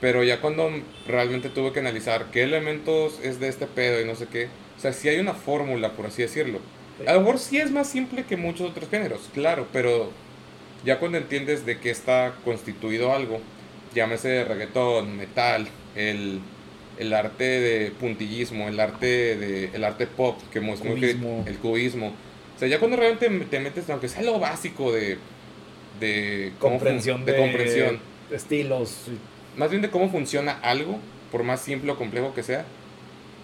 [0.00, 0.70] Pero ya cuando
[1.06, 4.80] realmente tuve que analizar qué elementos es de este pedo y no sé qué, o
[4.80, 6.60] sea, sí hay una fórmula, por así decirlo.
[7.06, 10.10] A lo mejor sí es más simple que muchos otros géneros, claro, pero
[10.82, 13.42] ya cuando entiendes de qué está constituido algo,
[13.94, 16.40] llámese reggaetón, metal, el,
[16.98, 21.44] el arte de puntillismo, el arte de el arte pop, que es muy Cubismo.
[21.46, 22.08] el cubismo.
[22.56, 25.18] O sea, ya cuando realmente te metes, aunque sea lo básico de,
[25.98, 29.06] de Comprensión de, de comprensión, estilos.
[29.56, 30.98] más bien de cómo funciona algo,
[31.32, 32.64] por más simple o complejo que sea,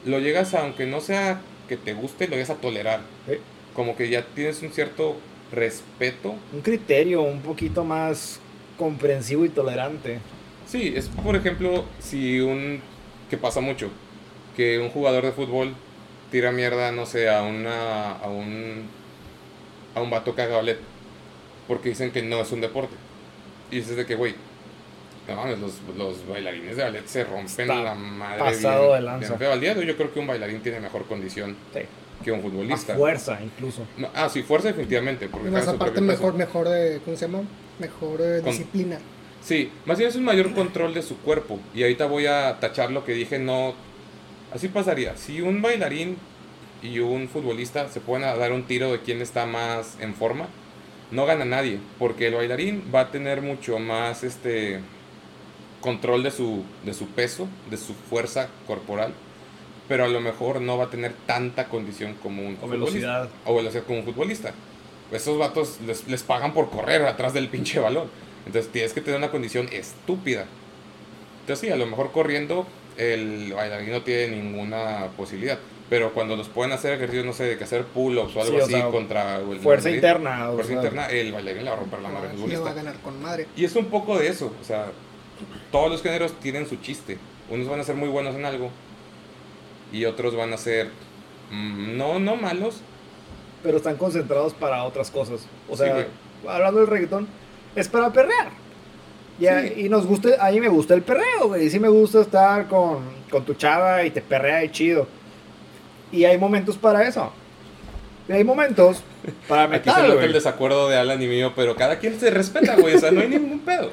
[0.05, 3.01] lo llegas a, aunque no sea que te guste, lo llegas a tolerar.
[3.27, 3.35] Sí.
[3.75, 5.17] Como que ya tienes un cierto
[5.53, 6.35] respeto.
[6.53, 8.41] Un criterio un poquito más
[8.77, 10.21] comprensivo y tolerante.
[10.67, 12.81] Sí, es por ejemplo, si un,
[13.31, 13.89] que pasa mucho,
[14.57, 15.75] que un jugador de fútbol
[16.31, 18.87] tira mierda, no sé, a una, a un,
[19.95, 20.79] a un vato que haga ballet,
[21.69, 22.95] porque dicen que no es un deporte.
[23.71, 24.35] Y dices de que, güey,
[25.29, 29.01] no mames, los, los bailarines de ballet se rompen Está la madre pasado bien- de
[29.03, 29.27] lanza.
[29.29, 29.53] bien feo.
[29.53, 31.81] Al día de hoy yo creo que un bailarín tiene mejor condición Sí.
[32.25, 32.95] que un Más futbolista.
[32.97, 33.83] fuerza, incluso.
[33.99, 35.29] No, ah, sí, fuerza definitivamente.
[35.29, 36.05] Porque Y más aparte peso.
[36.07, 37.43] mejor, mejor, eh, ¿cómo se llama?
[37.79, 38.99] Mejor eh, Con- disciplina.
[39.47, 41.61] Sí, más bien es un mayor control de su cuerpo.
[41.73, 43.75] Y ahorita voy a tachar lo que dije, no...
[44.53, 45.17] Así pasaría.
[45.17, 46.17] Si un bailarín
[46.83, 50.49] y un futbolista se pueden a dar un tiro de quién está más en forma,
[51.13, 51.79] no gana nadie.
[52.01, 54.81] Porque el bailarín va a tener mucho más este
[55.81, 59.13] control de su, de su peso, de su fuerza corporal.
[59.87, 63.29] Pero a lo mejor no va a tener tanta condición como un O futbolista velocidad.
[63.45, 64.53] o velocidad como un futbolista.
[65.13, 68.09] Esos vatos les, les pagan por correr atrás del pinche balón.
[68.47, 70.47] Entonces tienes que tener una condición estúpida.
[71.41, 72.67] Entonces sí, a lo mejor corriendo
[72.97, 75.59] el bailarín no tiene ninguna posibilidad.
[75.89, 78.61] Pero cuando los pueden hacer ejercicios, no sé, de que hacer pull-ups o algo Sí,
[78.61, 80.51] o así sea, contra el Fuerza bailarín, interna.
[80.51, 82.45] o fuerza sea, interna, el bailarín le va a romper la madre al Le va
[82.45, 82.73] a futbolista.
[82.75, 83.47] ganar con madre.
[83.57, 84.87] Y es un poco de eso, o sea,
[85.71, 87.19] todos los géneros tienen su chiste.
[87.51, 88.71] Unos van a ser muy buenos en algo
[89.93, 90.89] y otros van a ser
[91.53, 92.81] mm, no no malos,
[93.63, 95.47] Pero están concentrados para otras cosas.
[95.69, 96.07] O Sí, sea, güey.
[96.49, 97.29] hablando del reggaetón,
[97.77, 98.49] es para perrear.
[99.39, 99.75] Y, a, Sí.
[99.77, 101.67] y nos gusta, a mí me gusta el perreo, güey.
[101.67, 103.01] Y sí me gusta estar con,
[103.31, 105.07] con tu chava y te perrea y chido.
[106.11, 107.31] Y hay momentos para eso.
[108.29, 109.03] Y hay momentos
[109.47, 112.31] para Aquí se metal, nota el desacuerdo de Alan y mío, pero cada quien se
[112.31, 113.91] respeta, güey, o sea, no hay ningún pedo.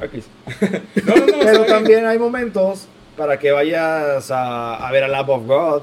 [0.00, 0.22] Aquí.
[1.04, 2.86] No, no, no, Pero también hay momentos
[3.16, 5.82] para que vayas a, a ver a Lab of God,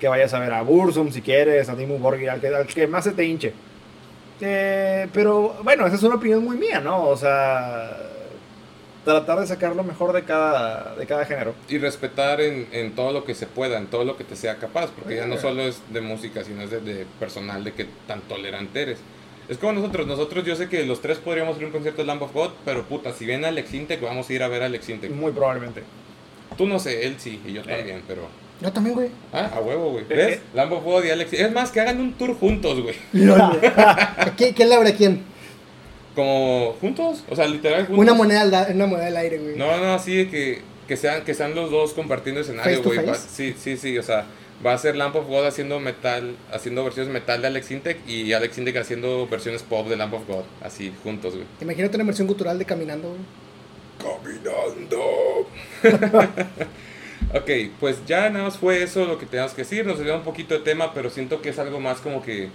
[0.00, 2.86] que vayas a ver a Bursum si quieres, a Dimmu Borgir, al que, al que
[2.86, 3.52] más se te hinche.
[4.40, 7.04] Eh, pero bueno, esa es una opinión muy mía, ¿no?
[7.08, 7.96] O sea,
[9.04, 11.54] tratar de sacar lo mejor de cada, de cada género.
[11.68, 14.56] Y respetar en, en todo lo que se pueda, en todo lo que te sea
[14.56, 17.86] capaz, porque ya no solo es de música, sino es de, de personal, de que
[18.06, 18.98] tan tolerante eres.
[19.48, 22.06] Es como nosotros, nosotros yo sé que los tres podríamos ir a un concierto de
[22.06, 24.66] Lamb of God, pero puta, si viene Alex Intec, vamos a ir a ver a
[24.66, 25.10] Alex Intec.
[25.10, 25.82] Muy probablemente.
[26.56, 27.64] Tú no sé, él sí, y yo Eh.
[27.76, 28.22] también, pero...
[28.60, 29.08] Yo también, güey.
[29.32, 30.04] Ah, a huevo, güey.
[30.04, 30.36] ¿Ves?
[30.36, 30.40] eh.
[30.54, 32.94] Lamb of God y Alex Es más, que hagan un tour juntos, güey.
[34.36, 35.22] ¿Quién, quién le abre a quién?
[36.14, 37.98] Como juntos, o sea, literal juntos.
[37.98, 39.56] Una moneda, al, una moneda al aire, güey.
[39.56, 43.00] No, no, así de que, que, sean, que sean los dos compartiendo escenario, güey.
[43.28, 44.26] Sí, sí, sí, o sea,
[44.64, 48.32] va a ser Lamp of God haciendo metal, haciendo versiones metal de Alex Intec y
[48.32, 51.46] Alex Intec haciendo versiones pop de Lamp of God, así, juntos, güey.
[51.60, 53.20] Imagínate una versión cultural de Caminando, güey.
[54.22, 55.48] Caminando.
[57.34, 59.86] ok, pues ya nada más fue eso lo que teníamos que decir.
[59.86, 62.48] Nos dio un poquito de tema, pero siento que es algo más como que,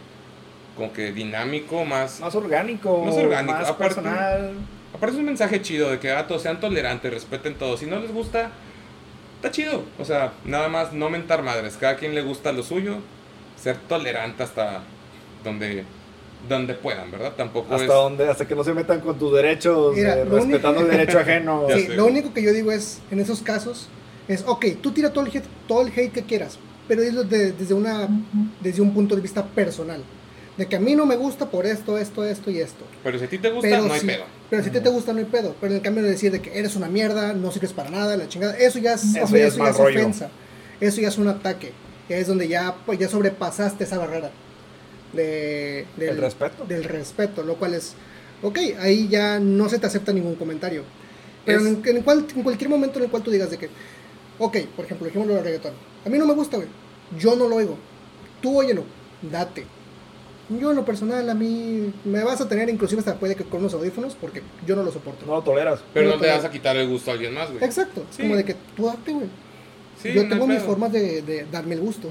[0.76, 2.20] como que dinámico, más...
[2.20, 4.54] Más orgánico, Más orgánico, más aparte- personal.
[4.94, 7.78] Aparte es un mensaje chido de que ah, todos sean tolerantes, respeten todo.
[7.78, 8.50] Si no les gusta,
[9.36, 9.84] está chido.
[10.00, 11.78] O sea, nada más no mentar madres.
[11.80, 12.96] Cada quien le gusta lo suyo.
[13.62, 14.82] Ser tolerante hasta
[15.44, 15.84] donde,
[16.48, 17.34] donde puedan, ¿verdad?
[17.38, 17.88] Tampoco Hasta es...
[17.92, 21.20] donde, hasta que no se metan con tus derechos, Mira, eh, único- respetando el derecho
[21.20, 21.68] ajeno.
[21.72, 23.90] Sí, lo único que yo digo es, en esos casos,
[24.30, 26.58] es, ok, tú tira todo el hate, todo el hate que quieras,
[26.88, 28.08] pero dilo de- desde, una,
[28.62, 30.02] desde un punto de vista personal.
[30.58, 32.84] De que a mí no me gusta por esto, esto, esto y esto.
[33.04, 34.24] Pero si a ti te gusta, Pero no hay si, pedo.
[34.50, 35.56] Pero si a ti te gusta, no hay pedo.
[35.62, 38.28] Pero en cambio de decir de que eres una mierda, no sirves para nada, la
[38.28, 40.00] chingada, eso ya es, Eso eso ya ya es es mal rollo.
[40.00, 40.30] ofensa.
[40.82, 41.72] Eso ya es un ataque.
[42.10, 44.32] Ya es donde ya, pues, ya sobrepasaste esa barrera
[45.14, 46.66] de, del, El respeto.
[46.66, 47.94] del respeto, lo cual es,
[48.42, 50.84] ok, ahí ya no se te acepta ningún comentario.
[51.46, 53.70] Pero Es- en, en cual- en cualquier momento en el cual tú digas de que,
[54.40, 55.74] ok, por ejemplo, ejemplo del reggaetón,
[56.06, 56.70] a mí no me gusta, güey,
[57.18, 57.78] yo no lo oigo,
[58.42, 58.84] tú óyelo,
[59.22, 59.66] date.
[60.50, 63.60] Yo en lo personal, a mí me vas a tener inclusive hasta puede que con
[63.60, 65.24] unos audífonos porque yo no lo soporto.
[65.28, 65.80] No lo toleras.
[65.94, 67.64] Pero no no te vas a quitar el gusto a alguien más, güey.
[67.64, 68.24] Exacto, es Sí.
[68.24, 69.28] como de que tú date, güey.
[70.02, 72.10] Sí, yo no tengo mis formas de, de darme el gusto.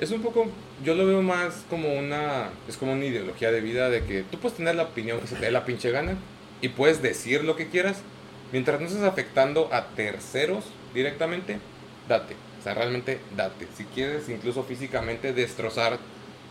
[0.00, 0.46] Es un poco,
[0.84, 4.38] yo lo veo más como una, es como una ideología de vida de que tú
[4.40, 6.16] puedes tener la opinión que se te dé la pinche gana
[6.60, 7.98] y puedes decir lo que quieras,
[8.50, 11.58] mientras no estés afectando a terceros directamente,
[12.08, 12.34] date.
[12.58, 13.66] O sea, realmente date.
[13.76, 15.98] Si quieres incluso físicamente destrozar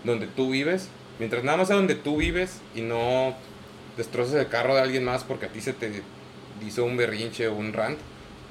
[0.03, 0.89] donde tú vives,
[1.19, 3.35] mientras nada más sea donde tú vives y no
[3.97, 6.01] destroces el carro de alguien más porque a ti se te
[6.65, 7.99] hizo un berrinche o un rant,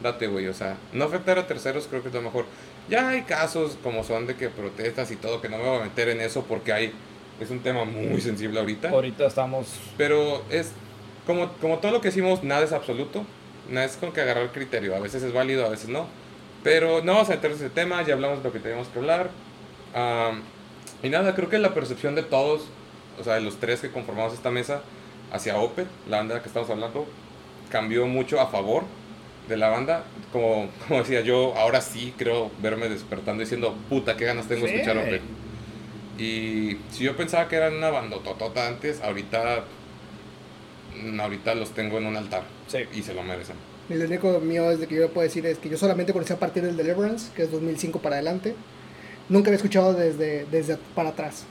[0.03, 0.49] date, güey.
[0.49, 2.47] O sea, no afectar a terceros creo que es lo mejor.
[2.89, 5.85] Ya hay casos como son de que protestas y todo, que no me voy a
[5.85, 6.93] meter en eso porque hay,
[7.41, 8.91] es un tema muy sensible ahorita.
[8.91, 9.67] Ahorita estamos.
[9.97, 10.73] Pero es
[11.27, 13.25] como, como todo lo que decimos, nada es absoluto.
[13.71, 14.95] Nada es con que agarrar criterio.
[14.97, 16.07] A veces es válido, a veces no.
[16.63, 18.99] Pero no vamos a meternos en ese tema, ya hablamos de lo que teníamos que
[18.99, 19.31] hablar.
[19.95, 20.43] Am,
[21.03, 22.63] y nada, creo que la percepción de todos,
[23.19, 24.83] o sea, de los tres que conformamos esta mesa,
[25.33, 27.07] hacia Opet, la banda de la que estamos hablando,
[27.71, 28.85] cambió mucho a favor
[29.49, 30.05] de la banda.
[30.33, 34.73] Como, como decía yo, ahora sí creo verme despertando diciendo, puta, qué ganas tengo de
[34.73, 34.75] Sí.
[34.79, 35.23] escuchar Opet.
[36.19, 39.65] Y si yo pensaba que eran una bandototota antes, ahorita,
[41.21, 42.79] ahorita los tengo en un altar Sí.
[42.95, 43.57] y se lo merecen.
[43.89, 46.33] Y lo único mío es de que yo puedo decir es que yo solamente conocí
[46.33, 48.55] a partir del Deliverance, que es 2005 para adelante.
[49.29, 51.45] Nunca había escuchado desde, desde para atrás.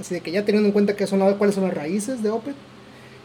[0.00, 2.54] Así de que ya teniendo en cuenta que son, cuáles son las raíces de Opet,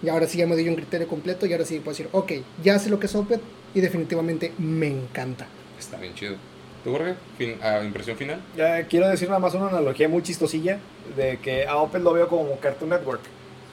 [0.03, 2.31] y ahora sí ya me doy un criterio completo y ahora sí puedo decir, ok,
[2.63, 3.41] ya sé lo que es Opet
[3.73, 5.47] y definitivamente me encanta.
[5.79, 6.35] Está bien chido.
[6.83, 7.13] ¿Tú, Jorge?
[7.37, 8.41] Fin- ah, ¿Impresión final?
[8.57, 10.79] Ya quiero decir nada más una analogía muy chistosilla
[11.15, 13.21] de que a Opel lo veo como Cartoon Network.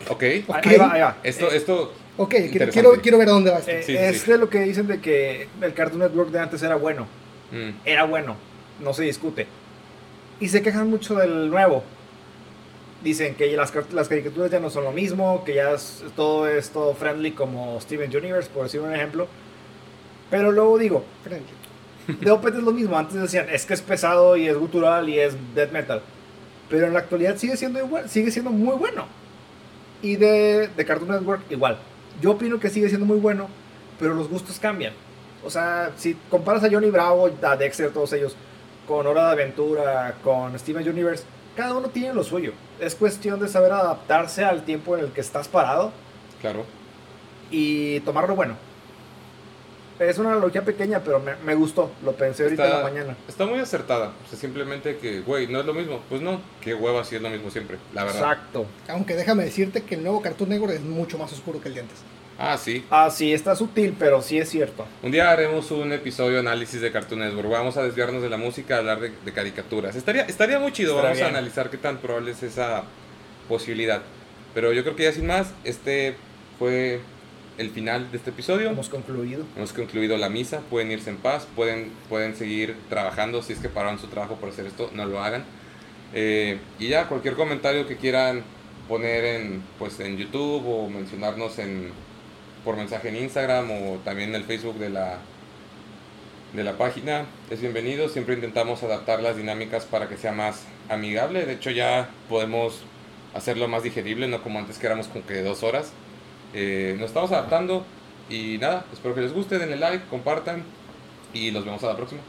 [0.09, 0.23] Ok.
[0.23, 0.66] Ahí- Ok.
[0.66, 1.16] Ahí va, ahí va.
[1.23, 3.70] Esto, Eh, esto, Ok, quiero, quiero, ver a dónde va esto.
[3.70, 4.31] eh, sí, es sí.
[4.31, 7.07] de lo que dicen de que el Cartoon Network de antes era bueno.
[7.53, 8.37] mm, Era bueno.
[8.81, 9.47] No se discute.
[10.41, 11.83] Y se quejan mucho del nuevo.
[13.03, 16.70] Dicen que las, las caricaturas ya no son lo mismo, que ya es- todo es
[16.70, 19.29] todo friendly como Steven Universe, por decir un ejemplo.
[20.31, 21.47] Pero luego digo, Friendly.
[22.25, 22.99] de Opeth es lo mismo.
[22.99, 26.03] Antes decían, es que es pesado y es gutural y es death metal.
[26.69, 29.07] Pero en la actualidad sigue siendo, igual, sigue siendo muy bueno.
[30.03, 31.79] Y de, de Cartoon Network igual.
[32.20, 33.49] Yo opino que sigue siendo muy bueno,
[33.99, 34.93] pero los gustos cambian.
[35.45, 38.37] O sea, si comparas a Johnny Bravo, a Dexter, todos ellos,
[38.87, 41.25] con Hora de Aventura, con Steven Universe,
[41.57, 42.53] cada uno tiene lo suyo.
[42.81, 45.93] Es cuestión de saber adaptarse al tiempo en el que estás parado
[46.41, 46.65] claro.
[47.51, 48.57] y tomarlo bueno.
[49.99, 51.91] Es una analogía pequeña, pero me, me gustó.
[52.05, 53.16] Lo pensé ahorita en la mañana.
[53.27, 54.12] está muy acertada.
[54.25, 56.01] O sea, simplemente que, güey, no es lo mismo.
[56.09, 58.20] Pues no, qué hueva si es lo mismo siempre, la verdad.
[58.20, 58.66] Exacto.
[58.89, 61.81] Aunque déjame decirte que el nuevo Cartoon Network es mucho más oscuro que el de
[61.81, 61.99] antes.
[62.39, 62.85] Ah, sí.
[62.89, 64.87] Ah, sí, está sutil, pero sí es cierto.
[65.03, 67.51] Un día haremos un episodio análisis de Cartoon Network.
[67.51, 69.97] Vamos a desviarnos de la música, a hablar de, de caricaturas.
[69.97, 70.95] Estaría, estaría muy chido.
[70.95, 72.85] Estaría Vamos a analizar qué tan probable es esa
[73.49, 74.03] posibilidad.
[74.55, 76.15] Pero yo creo que ya sin más, este
[76.61, 77.01] fue
[77.59, 78.70] el final de este episodio.
[78.70, 79.44] Hemos concluido.
[79.56, 83.68] Hemos concluido la misa, pueden irse en paz, pueden, pueden seguir trabajando, si es que
[83.68, 85.44] pararon su trabajo por hacer esto, no lo hagan.
[86.14, 88.43] Eh, y ya, cualquier comentario que quieran
[88.89, 91.90] poner en, pues, en YouTube o mencionarnos en,
[92.64, 95.18] por mensaje en Instagram o también en el Facebook de la,
[96.55, 98.09] de la página, es bienvenido.
[98.09, 101.44] Siempre intentamos adaptar las dinámicas para que sea más amigable.
[101.44, 102.82] De hecho, ya podemos
[103.35, 105.93] hacerlo más digerible, no como antes que éramos como que dos horas.
[106.60, 107.85] Eh, nos estamos adaptando
[108.28, 110.64] y nada, espero que les guste, denle like, compartan
[111.32, 112.20] y los vemos a la próxima.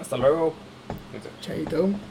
[0.00, 0.54] Hasta luego.
[1.40, 1.88] Chaito.